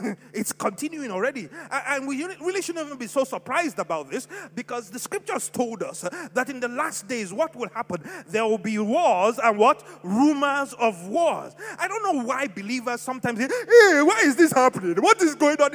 [0.34, 1.48] it's continuing already.
[1.72, 6.02] And we really shouldn't even be so surprised about this because the scriptures told us
[6.34, 8.04] that in the last days, what will happen?
[8.28, 9.84] There will be wars and what?
[10.04, 11.54] Rumors of wars.
[11.78, 15.02] I don't know why believers sometimes say, hey, why is this happening?
[15.02, 15.72] What is going on?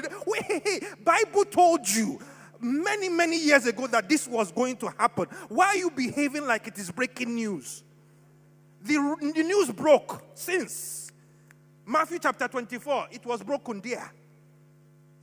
[1.05, 2.19] Bible told you
[2.61, 5.27] many, many years ago that this was going to happen.
[5.49, 7.85] Why are you behaving like it is breaking news?
[8.89, 11.13] The, the news broke since
[11.85, 13.09] Matthew chapter 24.
[13.11, 14.11] It was broken there.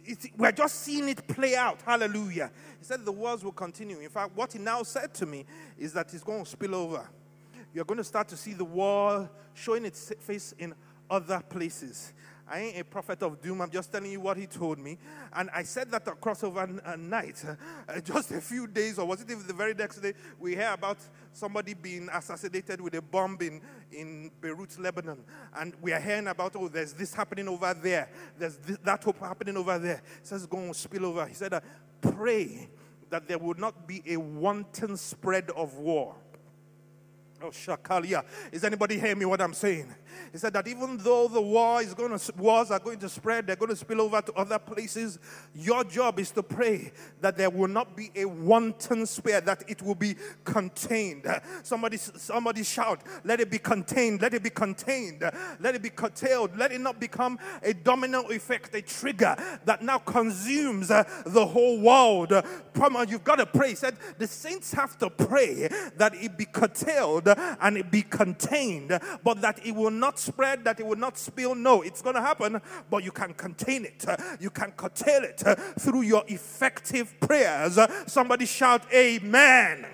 [0.04, 1.82] It, we're just seeing it play out.
[1.82, 2.52] Hallelujah.
[2.78, 3.98] He said the wars will continue.
[4.02, 5.46] In fact, what he now said to me
[5.80, 7.10] is that it's going to spill over.
[7.74, 10.76] You're going to start to see the war showing its face in
[11.10, 12.14] other places.
[12.48, 13.62] I ain't a prophet of doom.
[13.62, 14.98] I'm just telling you what he told me.
[15.34, 19.22] And I said that across over a night, uh, just a few days, or was
[19.22, 20.98] it even the very next day, we hear about
[21.34, 25.24] somebody being assassinated with a bomb in, in Beirut, Lebanon.
[25.56, 28.10] And we are hearing about, oh, there's this happening over there.
[28.38, 30.02] There's this, that hope happening over there.
[30.22, 31.26] He says, go and spill over.
[31.26, 31.62] He said, uh,
[32.02, 32.70] pray
[33.10, 36.16] that there would not be a wanton spread of war.
[37.46, 38.24] Oh.
[38.52, 39.94] Is anybody hearing me what I'm saying?
[40.32, 43.46] He said that even though the war is going to, wars are going to spread,
[43.46, 45.20] they're going to spill over to other places,
[45.54, 49.82] your job is to pray that there will not be a wanton spear, that it
[49.84, 51.26] will be contained.
[51.64, 55.24] Somebody, somebody shout, let it be contained, let it be contained,
[55.60, 60.00] let it be curtailed, let it not become a domino effect, a trigger that now
[60.00, 62.32] consumes uh, the whole world.
[63.08, 63.70] You've got to pray.
[63.70, 69.00] He said the saints have to pray that it be curtailed and it be contained,
[69.24, 71.56] but that it will not spread, that it will not spill.
[71.56, 74.06] No, it's going to happen, but you can contain it.
[74.40, 75.44] You can curtail it
[75.80, 77.78] through your effective prayers.
[78.08, 79.86] Somebody shout, Amen.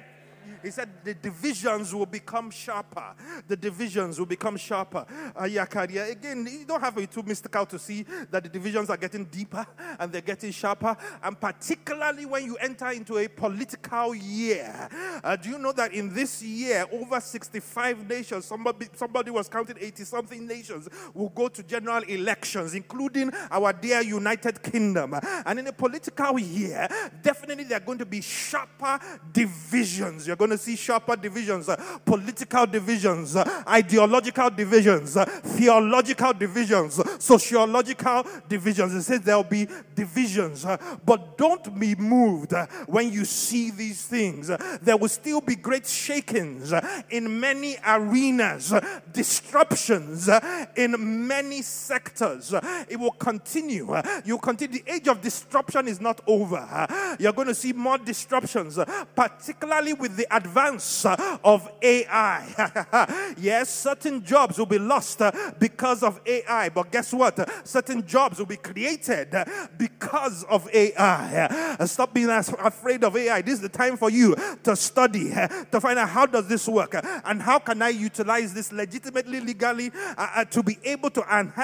[0.64, 3.16] He said the divisions will become sharper.
[3.48, 5.06] The divisions will become sharper.
[5.36, 6.12] Ayakaria.
[6.12, 9.26] Again, you don't have to be too mystical to see that the divisions are getting
[9.26, 9.66] deeper
[10.00, 10.96] and they're getting sharper.
[11.24, 14.90] And particularly when you enter into a political year.
[15.24, 19.78] Uh, do you know that in this year, over 65 nations, somebody, somebody was counting
[19.80, 25.16] 80 something nations, will go to general elections, including our dear United Kingdom.
[25.46, 26.88] And in a political year,
[27.22, 29.00] definitely there are going to be sharper
[29.32, 30.28] divisions.
[30.28, 37.00] You're going to see sharper divisions, uh, political divisions, uh, ideological divisions, uh, theological divisions,
[37.00, 38.94] uh, sociological divisions.
[38.94, 44.06] It says there'll be divisions, uh, but don't be moved uh, when you see these
[44.06, 44.52] things.
[44.82, 46.74] There will still be great shakings
[47.10, 48.74] in many arenas,
[49.12, 50.30] disruptions
[50.76, 52.54] in many sectors.
[52.90, 53.96] It will continue.
[54.26, 54.82] You continue.
[54.82, 56.88] The age of disruption is not over.
[57.20, 58.80] You're going to see more disruptions,
[59.16, 63.34] particularly with the advance of AI.
[63.38, 65.22] yes, certain jobs will be lost
[65.60, 67.36] because of AI, but guess what?
[67.68, 69.30] Certain jobs will be created
[69.78, 71.78] because of AI.
[71.86, 73.42] Stop being afraid of AI.
[73.42, 75.30] This is the time for you to study,
[75.72, 79.92] to find out how does this work and how can I utilize this legitimately, legally
[80.18, 81.22] uh, uh, to be able to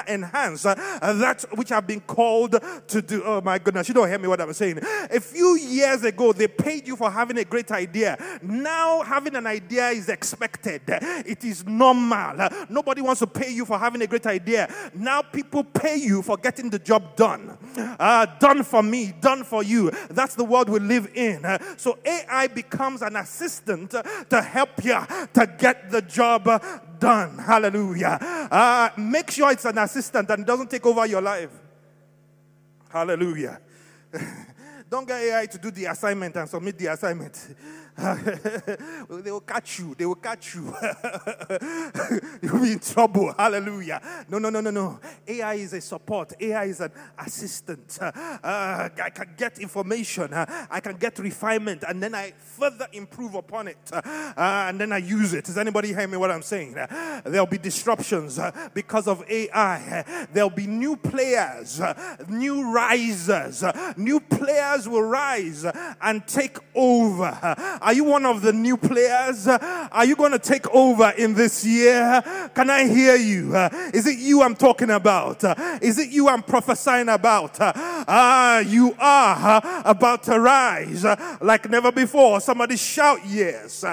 [0.07, 2.55] enhance uh, that which I've been called
[2.87, 3.23] to do.
[3.25, 4.79] Oh my goodness, you don't hear me what I'm saying.
[4.81, 8.17] A few years ago, they paid you for having a great idea.
[8.41, 8.66] Now,
[9.03, 12.49] having an idea is expected, it is normal.
[12.69, 14.71] Nobody wants to pay you for having a great idea.
[14.93, 17.57] Now, people pay you for getting the job done.
[17.77, 19.91] Uh, done for me, done for you.
[20.09, 21.45] That's the world we live in.
[21.77, 24.99] So, AI becomes an assistant to help you
[25.33, 26.45] to get the job
[26.99, 27.37] done.
[27.37, 28.17] Hallelujah.
[28.51, 31.51] Uh, make sure it's an assistant and doesn't take over your life.
[32.89, 33.59] Hallelujah.
[34.89, 37.55] Don't get AI to do the assignment and submit the assignment.
[39.09, 39.95] they will catch you.
[39.97, 40.65] They will catch you.
[42.43, 43.33] You'll be in trouble.
[43.35, 43.99] Hallelujah.
[44.29, 44.99] No, no, no, no, no.
[45.27, 46.33] AI is a support.
[46.39, 47.97] AI is an assistant.
[47.99, 48.09] Uh,
[48.43, 50.31] I can get information.
[50.33, 54.01] Uh, I can get refinement, and then I further improve upon it, uh,
[54.37, 55.45] and then I use it.
[55.45, 56.17] Does anybody hear me?
[56.17, 56.77] What I'm saying?
[56.77, 60.27] Uh, there'll be disruptions uh, because of AI.
[60.31, 63.63] There'll be new players, uh, new risers.
[63.97, 65.65] New players will rise
[66.01, 67.37] and take over.
[67.87, 69.47] Are you one of the new players?
[69.47, 72.21] Are you going to take over in this year?
[72.53, 73.55] Can I hear you?
[73.93, 75.41] Is it you I'm talking about?
[75.81, 77.55] Is it you I'm prophesying about?
[77.61, 81.05] Ah, you are about to rise
[81.39, 82.41] like never before.
[82.41, 83.85] Somebody shout yes.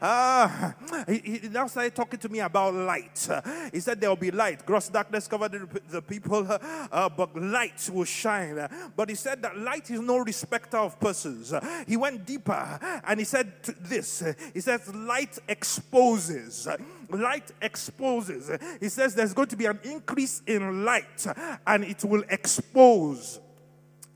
[0.00, 0.74] Ah,
[1.06, 3.28] he, he now started talking to me about light.
[3.72, 4.64] He said there will be light.
[4.66, 8.68] Gross darkness covered the, people, uh, but light will shine.
[8.96, 11.52] But he said that light is no respecter of persons.
[11.86, 14.22] He went deeper and he said this.
[14.52, 16.68] He says, light exposes.
[17.10, 18.50] Light exposes.
[18.80, 21.26] He says there's going to be an increase in light
[21.66, 23.40] and it will expose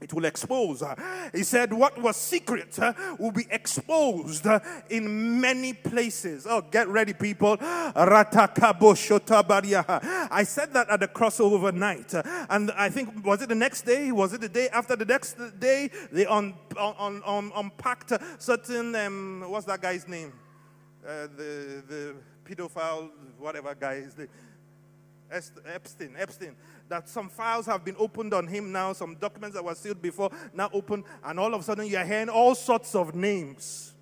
[0.01, 0.83] it will expose.
[1.35, 2.79] He said, What was secret
[3.19, 4.47] will be exposed
[4.91, 6.47] in many places.
[6.49, 7.57] Oh, get ready, people.
[7.61, 7.95] I
[10.47, 12.15] said that at the crossover night.
[12.49, 14.13] And I think, was it the next day?
[14.13, 15.91] Was it the day after the next day?
[16.13, 20.33] They un, un, un, unpacked certain, um, what's that guy's name?
[21.07, 24.15] Uh, the, the pedophile, whatever guy is.
[25.31, 26.57] Epstein, Epstein
[26.89, 30.31] that some files have been opened on him now, some documents that were sealed before
[30.55, 33.95] now open, and all of a sudden you're hearing all sorts of names.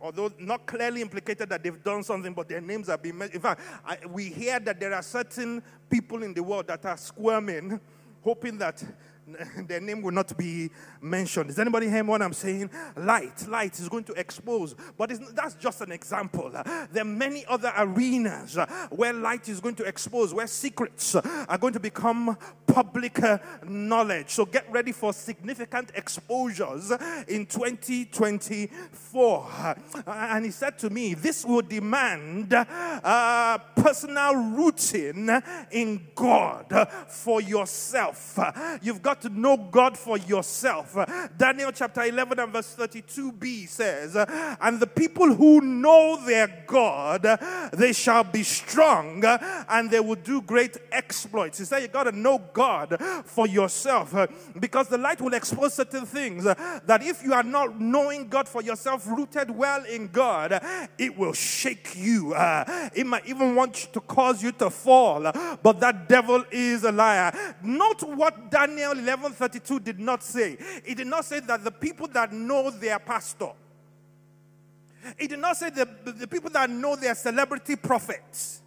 [0.00, 3.36] Although not clearly implicated that they've done something, but their names have been mentioned.
[3.36, 6.96] In fact, I, we hear that there are certain people in the world that are
[6.96, 7.78] squirming,
[8.22, 8.82] hoping that
[9.66, 11.48] their name will not be mentioned.
[11.48, 12.70] Does anybody hear what I'm saying?
[12.96, 14.74] Light, light is going to expose.
[14.96, 16.50] But that's just an example.
[16.50, 18.58] There are many other arenas
[18.90, 23.20] where light is going to expose, where secrets are going to become public
[23.64, 24.30] knowledge.
[24.30, 26.90] So get ready for significant exposures
[27.28, 29.76] in 2024.
[30.06, 35.30] And he said to me, This will demand uh, personal rooting
[35.70, 38.38] in God for yourself.
[38.82, 40.96] You've got to know God for yourself.
[41.36, 44.16] Daniel chapter 11 and verse 32b says,
[44.60, 47.22] And the people who know their God,
[47.72, 51.58] they shall be strong and they will do great exploits.
[51.58, 54.14] He said, You got to know God for yourself
[54.58, 58.62] because the light will expose certain things that if you are not knowing God for
[58.62, 60.62] yourself, rooted well in God,
[60.98, 62.34] it will shake you.
[62.36, 65.22] it might even want to cause you to fall,
[65.62, 67.56] but that devil is a liar.
[67.62, 70.56] Note what Daniel 11:32 did not say.
[70.84, 73.50] It did not say that the people that know their pastor
[75.18, 78.62] It did not say the, the people that know their celebrity prophets.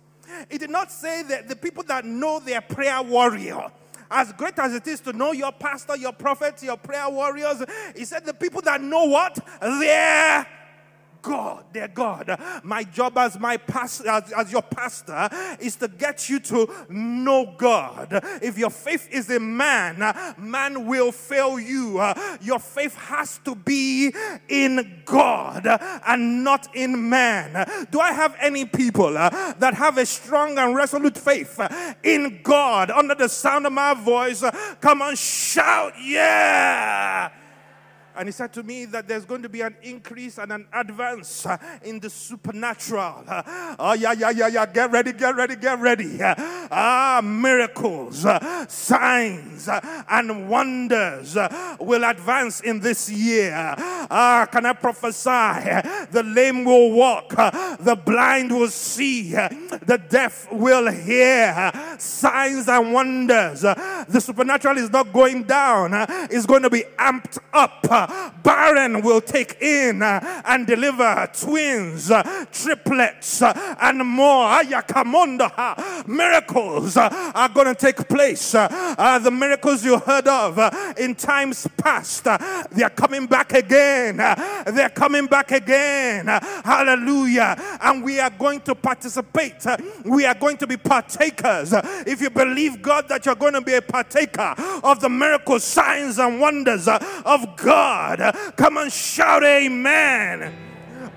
[0.49, 3.71] It did not say that the people that know their prayer warrior.
[4.09, 7.63] As great as it is to know your pastor, your prophets, your prayer warriors,
[7.95, 9.37] he said the people that know what?
[9.61, 10.47] Their
[11.23, 12.39] God, their God.
[12.63, 17.55] My job as my pastor, as, as, your pastor, is to get you to know
[17.57, 18.19] God.
[18.41, 19.99] If your faith is in man,
[20.37, 22.03] man will fail you.
[22.41, 24.13] Your faith has to be
[24.49, 25.65] in God
[26.05, 27.87] and not in man.
[27.89, 31.59] Do I have any people that have a strong and resolute faith
[32.03, 34.43] in God under the sound of my voice?
[34.81, 37.31] Come on, shout, yeah!
[38.15, 41.45] And he said to me that there's going to be an increase and an advance
[41.45, 43.23] uh, in the supernatural.
[43.79, 44.65] Oh, yeah, yeah, yeah, yeah.
[44.65, 46.21] Get ready, get ready, get ready.
[46.21, 46.35] Uh,
[46.71, 51.37] ah, miracles, uh, signs, uh, and wonders
[51.79, 53.53] will advance in this year.
[53.77, 55.29] Ah, can I prophesy?
[56.11, 61.71] The lame will walk, the blind will see, the deaf will hear.
[61.97, 63.61] Signs and wonders.
[63.61, 65.91] The supernatural is not going down,
[66.29, 67.83] it's going to be amped up
[68.43, 74.63] barren will take in uh, and deliver twins, uh, triplets, uh, and more.
[76.05, 78.55] Miracles uh, are going to take place.
[78.55, 84.17] Uh, the miracles you heard of uh, in times past, they are coming back again.
[84.17, 86.27] They're coming back again.
[86.27, 87.55] Hallelujah.
[87.81, 89.65] And we are going to participate.
[90.05, 91.73] We are going to be partakers.
[92.05, 96.19] If you believe God that you're going to be a partaker of the miracles, signs,
[96.19, 97.92] and wonders of God.
[97.93, 98.35] God.
[98.55, 100.53] Come and shout, Amen.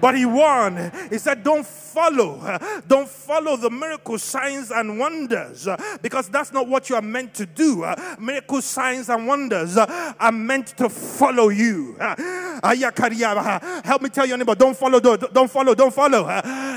[0.01, 1.67] But he warned, he said, Don't
[1.97, 2.59] follow.
[2.87, 5.67] Don't follow the miracle signs and wonders
[6.03, 7.87] because that's not what you are meant to do.
[8.19, 11.97] Miracle signs and wonders are meant to follow you.
[11.99, 16.27] Help me tell your neighbor, don't follow, don't follow, don't follow.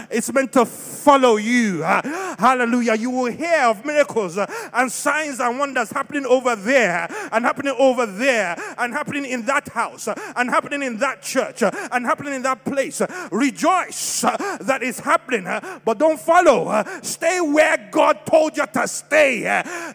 [0.09, 1.82] It's meant to follow you.
[1.82, 2.95] Hallelujah.
[2.95, 8.05] You will hear of miracles and signs and wonders happening over there and happening over
[8.05, 12.63] there and happening in that house and happening in that church and happening in that
[12.63, 13.01] place.
[13.32, 15.45] Rejoice that is happening,
[15.84, 16.84] but don't follow.
[17.01, 19.41] Stay where God told you to stay.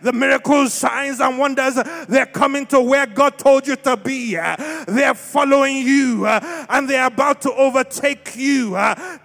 [0.03, 1.75] The miracles, signs, and wonders,
[2.09, 4.35] they're coming to where God told you to be.
[4.35, 8.73] They're following you and they're about to overtake you.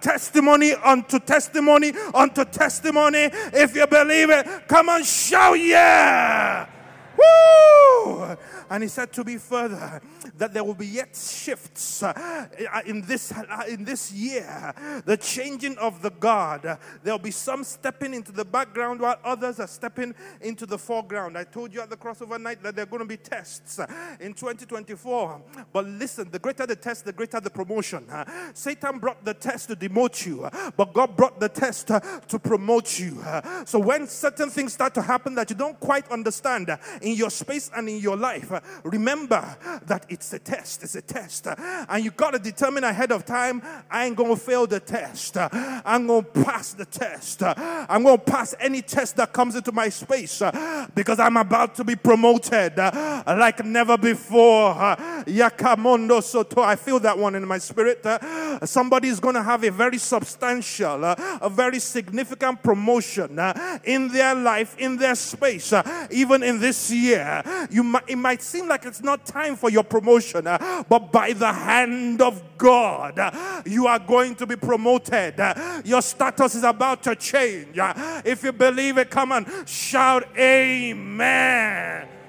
[0.00, 3.30] Testimony unto testimony unto testimony.
[3.52, 6.66] If you believe it, come on, shout, yeah!
[7.16, 8.36] Woo!
[8.70, 10.00] And he said to me further
[10.38, 12.48] that there will be yet shifts uh,
[12.86, 14.72] in this uh, in this year,
[15.04, 16.78] the changing of the guard.
[17.02, 21.36] There'll be some stepping into the background while others are stepping into the foreground.
[21.36, 23.86] I told you at the crossover night that there are going to be tests uh,
[24.20, 25.42] in 2024.
[25.72, 28.06] But listen, the greater the test, the greater the promotion.
[28.08, 28.24] Uh.
[28.54, 33.00] Satan brought the test to demote you, uh, but God brought the test to promote
[33.00, 33.20] you.
[33.66, 36.70] So when certain things start to happen that you don't quite understand
[37.02, 38.52] in your space and in your life,
[38.84, 39.56] remember
[39.86, 40.82] that it's a test.
[40.82, 41.46] It's a test.
[41.46, 45.36] And you got to determine ahead of time I ain't going to fail the test.
[45.36, 47.42] I'm going to pass the test.
[47.42, 50.42] I'm going to pass any test that comes into my space
[50.94, 54.74] because I'm about to be promoted like never before.
[55.26, 56.62] Yakamondo Soto.
[56.62, 58.04] I feel that one in my spirit.
[58.64, 63.38] Somebody is going to have a very substantial, a very significant promotion
[63.84, 65.72] in their life, in their space,
[66.10, 67.42] even in this year.
[67.70, 71.32] You might, it might seem like it's not time for your promotion, uh, but by
[71.32, 75.38] the hand of God, uh, you are going to be promoted.
[75.38, 77.78] Uh, your status is about to change.
[78.24, 82.19] If you believe it, come on, shout Amen.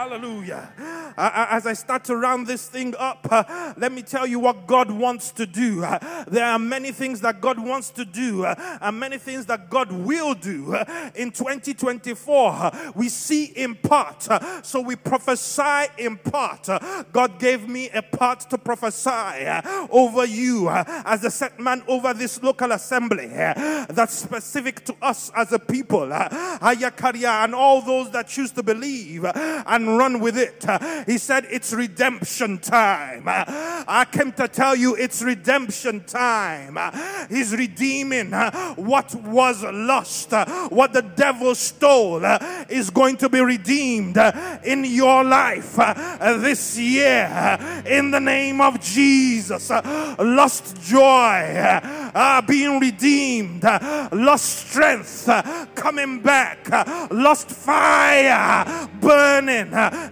[0.00, 0.72] Hallelujah.
[0.78, 4.38] Uh, uh, as I start to round this thing up, uh, let me tell you
[4.38, 5.84] what God wants to do.
[5.84, 9.68] Uh, there are many things that God wants to do, uh, and many things that
[9.68, 10.74] God will do.
[10.74, 14.26] Uh, in 2024, we see in part,
[14.64, 16.66] so we prophesy in part.
[17.12, 19.10] God gave me a part to prophesy
[19.90, 25.52] over you as a set man over this local assembly that's specific to us as
[25.52, 26.06] a people.
[26.08, 30.64] Ayakaria, and all those that choose to believe and run with it.
[31.06, 33.24] He said, It's redemption time.
[33.26, 36.78] I came to tell you it's redemption time.
[37.28, 38.32] He's redeeming
[38.76, 40.32] what was lost,
[40.70, 42.24] what the devil stole
[42.68, 44.18] is going to be redeemed
[44.64, 49.70] in your life this year in the name of Jesus.
[49.70, 51.80] Lost joy,
[52.14, 60.08] uh, being redeemed, uh, lost strength uh, coming back, uh, lost fire burning, uh,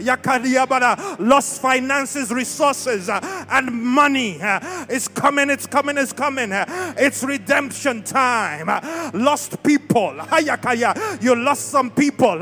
[1.18, 4.40] lost finances, resources, uh, and money.
[4.40, 6.50] Uh, it's coming, it's coming, it's coming.
[6.52, 8.66] It's redemption time.
[9.14, 10.14] Lost people,
[11.20, 12.40] you lost some people.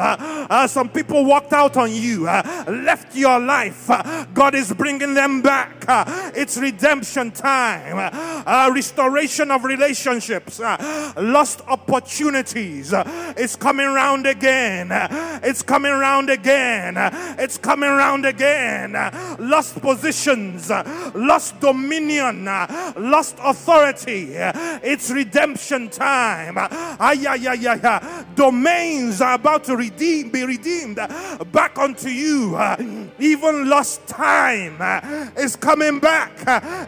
[0.67, 3.91] Some people walked out on you, left your life.
[4.35, 5.85] God is bringing them back.
[6.37, 7.97] it's redemption time,
[8.73, 12.92] restoration of relationships, uh, lost opportunities.
[12.92, 13.05] Uh,
[13.36, 14.92] it's coming round again.
[14.92, 16.94] Uh, it's coming round again.
[17.38, 18.92] it's coming round again.
[19.38, 20.70] lost positions,
[21.14, 24.30] lost dominion, lost authority.
[24.34, 26.59] it's redemption time.
[26.59, 30.97] Ay, ay, ay, ay, Domains are about to redeem, be redeemed
[31.53, 32.59] back unto you.
[33.18, 34.80] Even lost time
[35.36, 36.32] is coming back.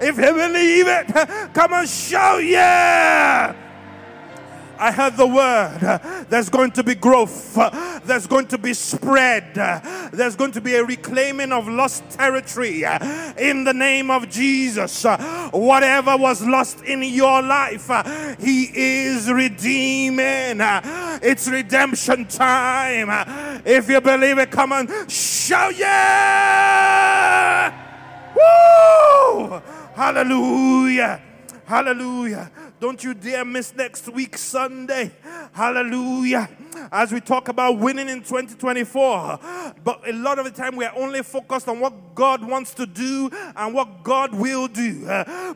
[0.01, 3.55] If you believe it, come and show yeah.
[4.81, 6.27] I heard the word.
[6.29, 7.59] There's going to be growth.
[8.05, 9.55] There's going to be spread.
[10.13, 12.85] There's going to be a reclaiming of lost territory
[13.37, 15.05] in the name of Jesus.
[15.51, 17.91] Whatever was lost in your life,
[18.39, 20.61] He is redeeming.
[20.61, 23.63] It's redemption time.
[23.65, 27.75] If you believe it, come on, shout yeah!
[28.37, 29.61] Woo!
[29.97, 31.21] Hallelujah!
[31.69, 32.51] Hallelujah.
[32.81, 35.11] Don't you dare miss next week, Sunday.
[35.53, 36.49] Hallelujah.
[36.91, 39.39] As we talk about winning in 2024.
[39.85, 42.87] But a lot of the time we are only focused on what God wants to
[42.87, 45.05] do and what God will do.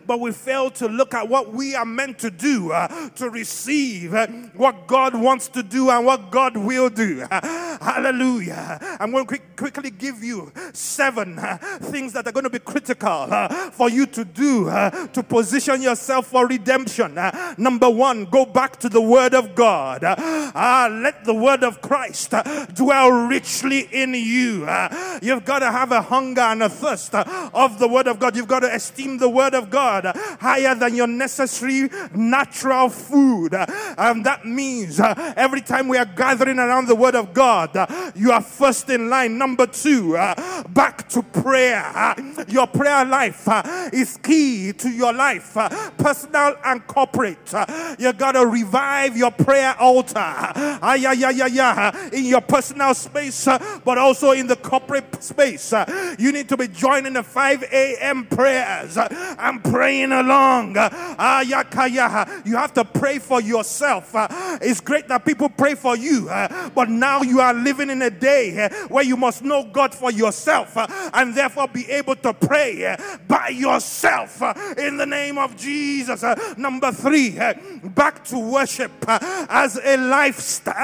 [0.07, 4.14] But we fail to look at what we are meant to do uh, to receive
[4.14, 7.27] uh, what God wants to do and what God will do.
[7.31, 8.79] hallelujah.
[9.01, 12.59] I'm going to quick, quickly give you seven uh, things that are going to be
[12.59, 13.27] critical
[13.73, 14.64] for you to do
[15.12, 17.18] to position yourself for redemption.
[17.59, 20.05] Number one, go back to the Word of God.
[20.05, 24.65] Uh, let the Word of Christ uh, dwell richly in you.
[24.65, 28.19] Uh, you've got to have a hunger and a thirst uh, of the Word of
[28.19, 28.37] God.
[28.37, 30.05] You've got to esteem the Word of God
[30.41, 33.55] higher than your necessary natural food.
[33.55, 37.71] And that means every time we are gathering around the Word of God,
[38.15, 39.39] you are first in line.
[39.39, 40.13] Number two,
[40.71, 42.15] back to prayer.
[42.49, 43.49] Your prayer life
[43.93, 45.57] is key to your life,
[45.99, 47.99] personal and corporate corporate.
[47.99, 50.13] You got to revive your prayer altar.
[50.17, 52.11] Ah, yeah, yeah, yeah, yeah.
[52.12, 53.44] In your personal space,
[53.84, 55.72] but also in the corporate space.
[56.18, 58.26] You need to be joining the 5 a.m.
[58.26, 60.76] prayers and praying along.
[60.78, 61.40] Ah.
[61.42, 64.12] You have to pray for yourself.
[64.61, 66.26] It's great that people pray for you,
[66.74, 70.76] but now you are living in a day where you must know God for yourself
[71.14, 72.96] and therefore be able to pray
[73.26, 74.40] by yourself
[74.78, 76.24] in the name of Jesus.
[76.57, 77.38] Number three,
[77.82, 80.82] back to worship as a lifestyle.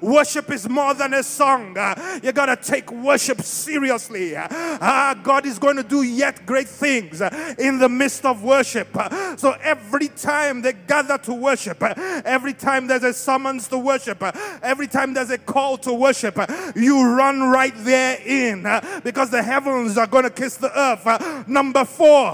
[0.00, 1.76] Worship is more than a song.
[2.22, 4.34] You got to take worship seriously.
[4.36, 7.20] Ah, God is going to do yet great things
[7.58, 8.88] in the midst of worship.
[9.36, 14.22] So every time they gather to worship, every time there's a summons to worship,
[14.62, 16.38] every time there's a call to worship,
[16.74, 18.62] you run right there in
[19.04, 21.48] because the heavens are going to kiss the earth.
[21.48, 22.32] Number four,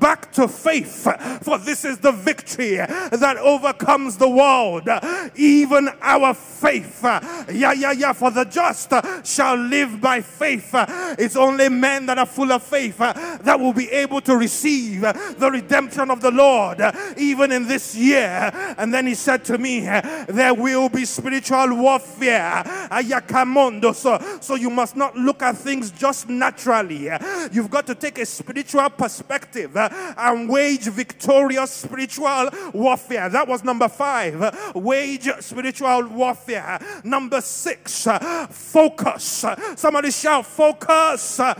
[0.00, 1.06] back to faith,
[1.42, 4.88] for this is the victory that overcomes the world,
[5.36, 7.00] even our faith.
[7.02, 8.12] Yeah, yeah, yeah.
[8.12, 8.92] For the just
[9.26, 10.70] shall live by faith.
[11.18, 15.50] It's only men that are full of faith that will be able to receive the
[15.50, 16.80] redemption of the Lord,
[17.16, 18.50] even in this year.
[18.78, 22.62] And then he said to me, There will be spiritual warfare.
[23.94, 27.10] So, so you must not look at things just naturally.
[27.52, 33.28] You've got to take a spiritual perspective and wage victorious spiritual warfare.
[33.28, 34.74] That was number five.
[34.74, 36.78] Wage spiritual warfare.
[37.04, 39.44] Number six, uh, focus.
[39.44, 41.40] Uh, somebody shout, focus.
[41.40, 41.54] Uh,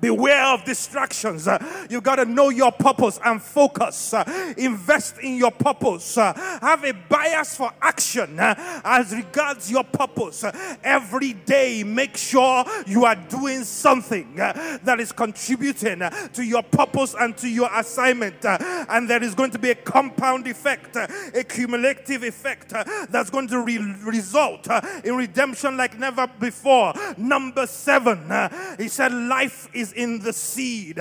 [0.00, 1.48] Beware of distractions.
[1.48, 1.58] Uh,
[1.90, 4.14] you got to know your purpose and focus.
[4.14, 6.16] Uh, invest in your purpose.
[6.16, 10.44] Uh, have a bias for action uh, as regards your purpose.
[10.44, 16.62] Uh, every day, make sure you are doing something uh, that is contributing to your
[16.62, 18.44] purpose and to your assignment.
[18.44, 22.70] And there is going to be a compound effect, a cumulative effect
[23.10, 24.68] that's going to re- result
[25.04, 26.92] in redemption like never before.
[27.16, 28.30] Number seven,
[28.78, 31.00] he said, Life is is in the seed.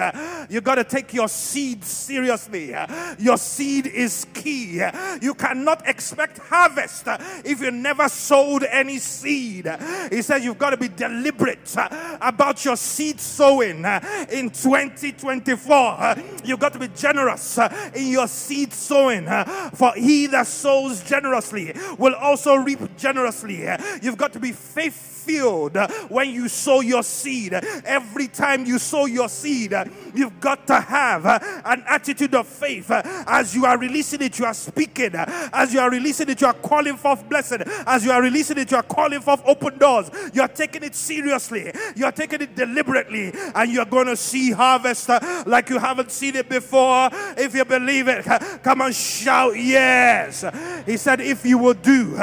[0.50, 2.76] You got to take your seed seriously.
[3.20, 4.82] Your seed is key.
[5.22, 7.04] You cannot expect harvest
[7.46, 9.68] if you never sowed any seed.
[10.12, 11.76] He says you've got to be deliberate
[12.22, 13.86] about your seed sowing
[14.32, 16.16] in 2024.
[16.44, 17.58] You've got to be generous
[17.96, 19.26] in your seed sowing.
[19.74, 23.68] For he that sows generously will also reap generously.
[24.02, 25.78] You've got to be faithful fulfilled
[26.10, 27.54] when you sow your seed.
[27.54, 29.74] Every time you sow your seed,
[30.14, 32.90] you've got to have an attitude of faith.
[32.92, 35.12] As you are releasing it, you are speaking.
[35.16, 37.64] As you are releasing it, you are calling forth blessing.
[37.86, 40.10] As you are releasing it, you are calling forth open doors.
[40.34, 41.72] You are taking it seriously.
[41.96, 43.34] You are taking it deliberately.
[43.56, 45.10] And you're going to see harvest
[45.46, 47.10] like you haven't seen it before.
[47.38, 48.26] If you believe it,
[48.64, 50.46] come and shout yes.
[50.86, 52.18] He said, if you will do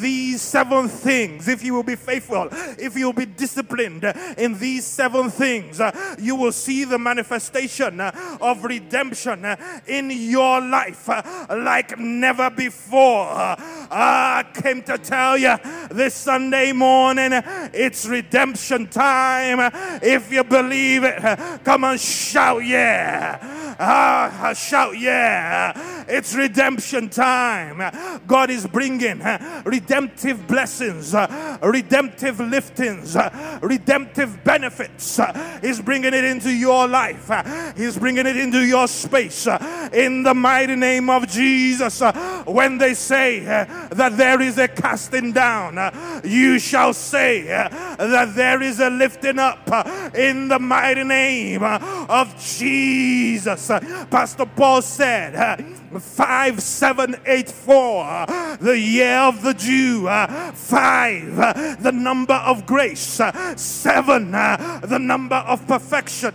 [0.00, 2.48] these seven things, if you will be faithful faithful,
[2.78, 4.04] if you'll be disciplined
[4.36, 5.80] in these seven things,
[6.18, 9.44] you will see the manifestation of redemption
[9.86, 11.08] in your life
[11.48, 13.26] like never before.
[13.28, 15.56] I came to tell you
[15.90, 17.30] this Sunday morning
[17.72, 19.70] it's redemption time.
[20.02, 23.74] If you believe it, come on, shout yeah.
[23.78, 25.95] Ah, shout yeah.
[26.08, 28.20] It's redemption time.
[28.26, 29.22] God is bringing
[29.64, 31.14] redemptive blessings,
[31.62, 33.16] redemptive liftings,
[33.62, 35.20] redemptive benefits.
[35.62, 37.30] He's bringing it into your life.
[37.76, 39.48] He's bringing it into your space.
[39.92, 42.02] In the mighty name of Jesus.
[42.46, 48.80] When they say that there is a casting down, you shall say that there is
[48.80, 49.68] a lifting up
[50.14, 53.68] in the mighty name of Jesus.
[54.10, 55.64] Pastor Paul said,
[55.98, 61.36] 5784, the year of the Jew, 5,
[61.82, 63.20] the number of grace,
[63.56, 66.34] seven, the number of perfection,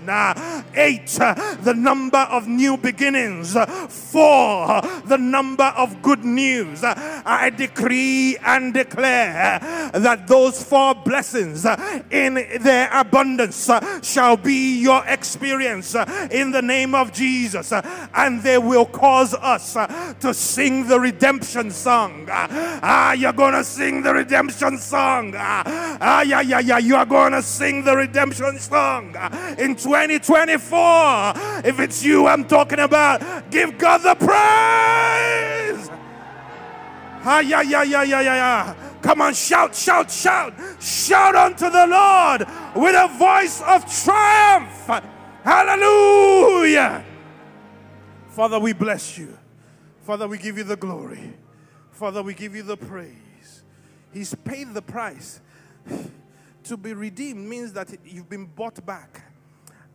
[0.76, 3.58] eight, the number of new beginnings,
[3.90, 6.84] four, the number of good news.
[6.84, 9.60] I decree and declare
[9.94, 11.66] that those four blessings
[12.10, 13.70] in their abundance
[14.02, 15.94] shall be your experience
[16.32, 17.74] in the name of Jesus,
[18.14, 22.28] and they will cause us to sing the redemption song.
[22.30, 25.34] Ah, you're gonna sing the redemption song.
[25.36, 26.78] Ah, yeah, yeah, yeah.
[26.78, 29.16] You are going to sing the redemption song
[29.58, 31.34] in 2024.
[31.64, 35.90] If it's you I'm talking about, give God the praise.
[37.24, 38.76] Ah, yeah, yeah, yeah, yeah, yeah, yeah.
[39.02, 40.54] Come on, shout, shout, shout.
[40.80, 42.42] Shout unto the Lord
[42.76, 44.90] with a voice of triumph.
[45.44, 47.04] Hallelujah.
[48.30, 49.38] Father, we bless you.
[50.12, 51.36] Father, we give you the glory.
[51.92, 53.64] Father, we give you the praise.
[54.12, 55.40] He's paid the price.
[56.66, 59.24] to be redeemed means that you've been bought back.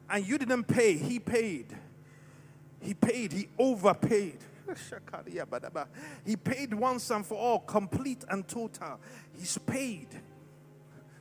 [0.08, 1.66] And you didn't pay, He paid.
[2.80, 4.38] He paid, He overpaid.
[6.24, 8.98] He paid once and for all, complete and total.
[9.38, 10.08] He's paid.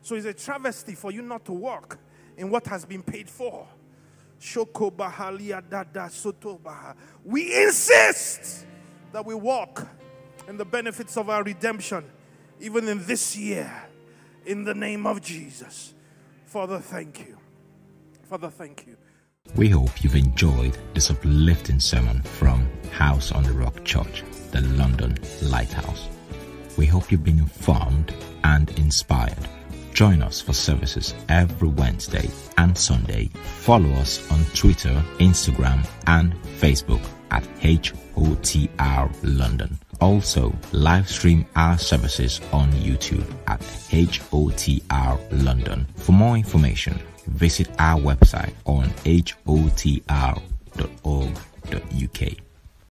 [0.03, 1.97] So it's a travesty for you not to walk
[2.37, 3.67] in what has been paid for.
[7.25, 8.65] We insist
[9.15, 9.87] that we walk
[10.49, 12.03] in the benefits of our redemption,
[12.59, 13.71] even in this year
[14.45, 15.93] in the name of Jesus.
[16.47, 17.37] Father, thank you.
[18.29, 18.97] Father, thank you.
[19.55, 25.17] We hope you've enjoyed this uplifting sermon from House on the Rock Church, the London
[25.43, 26.09] Lighthouse.
[26.77, 28.13] We hope you've been informed
[28.43, 29.47] and inspired.
[29.93, 33.29] Join us for services every Wednesday and Sunday.
[33.61, 37.45] Follow us on Twitter, Instagram, and Facebook at
[38.15, 39.77] HOTR London.
[40.01, 45.87] Also, live stream our services on YouTube at HOTR London.
[45.95, 50.05] For more information, visit our website on hotr.org.uk.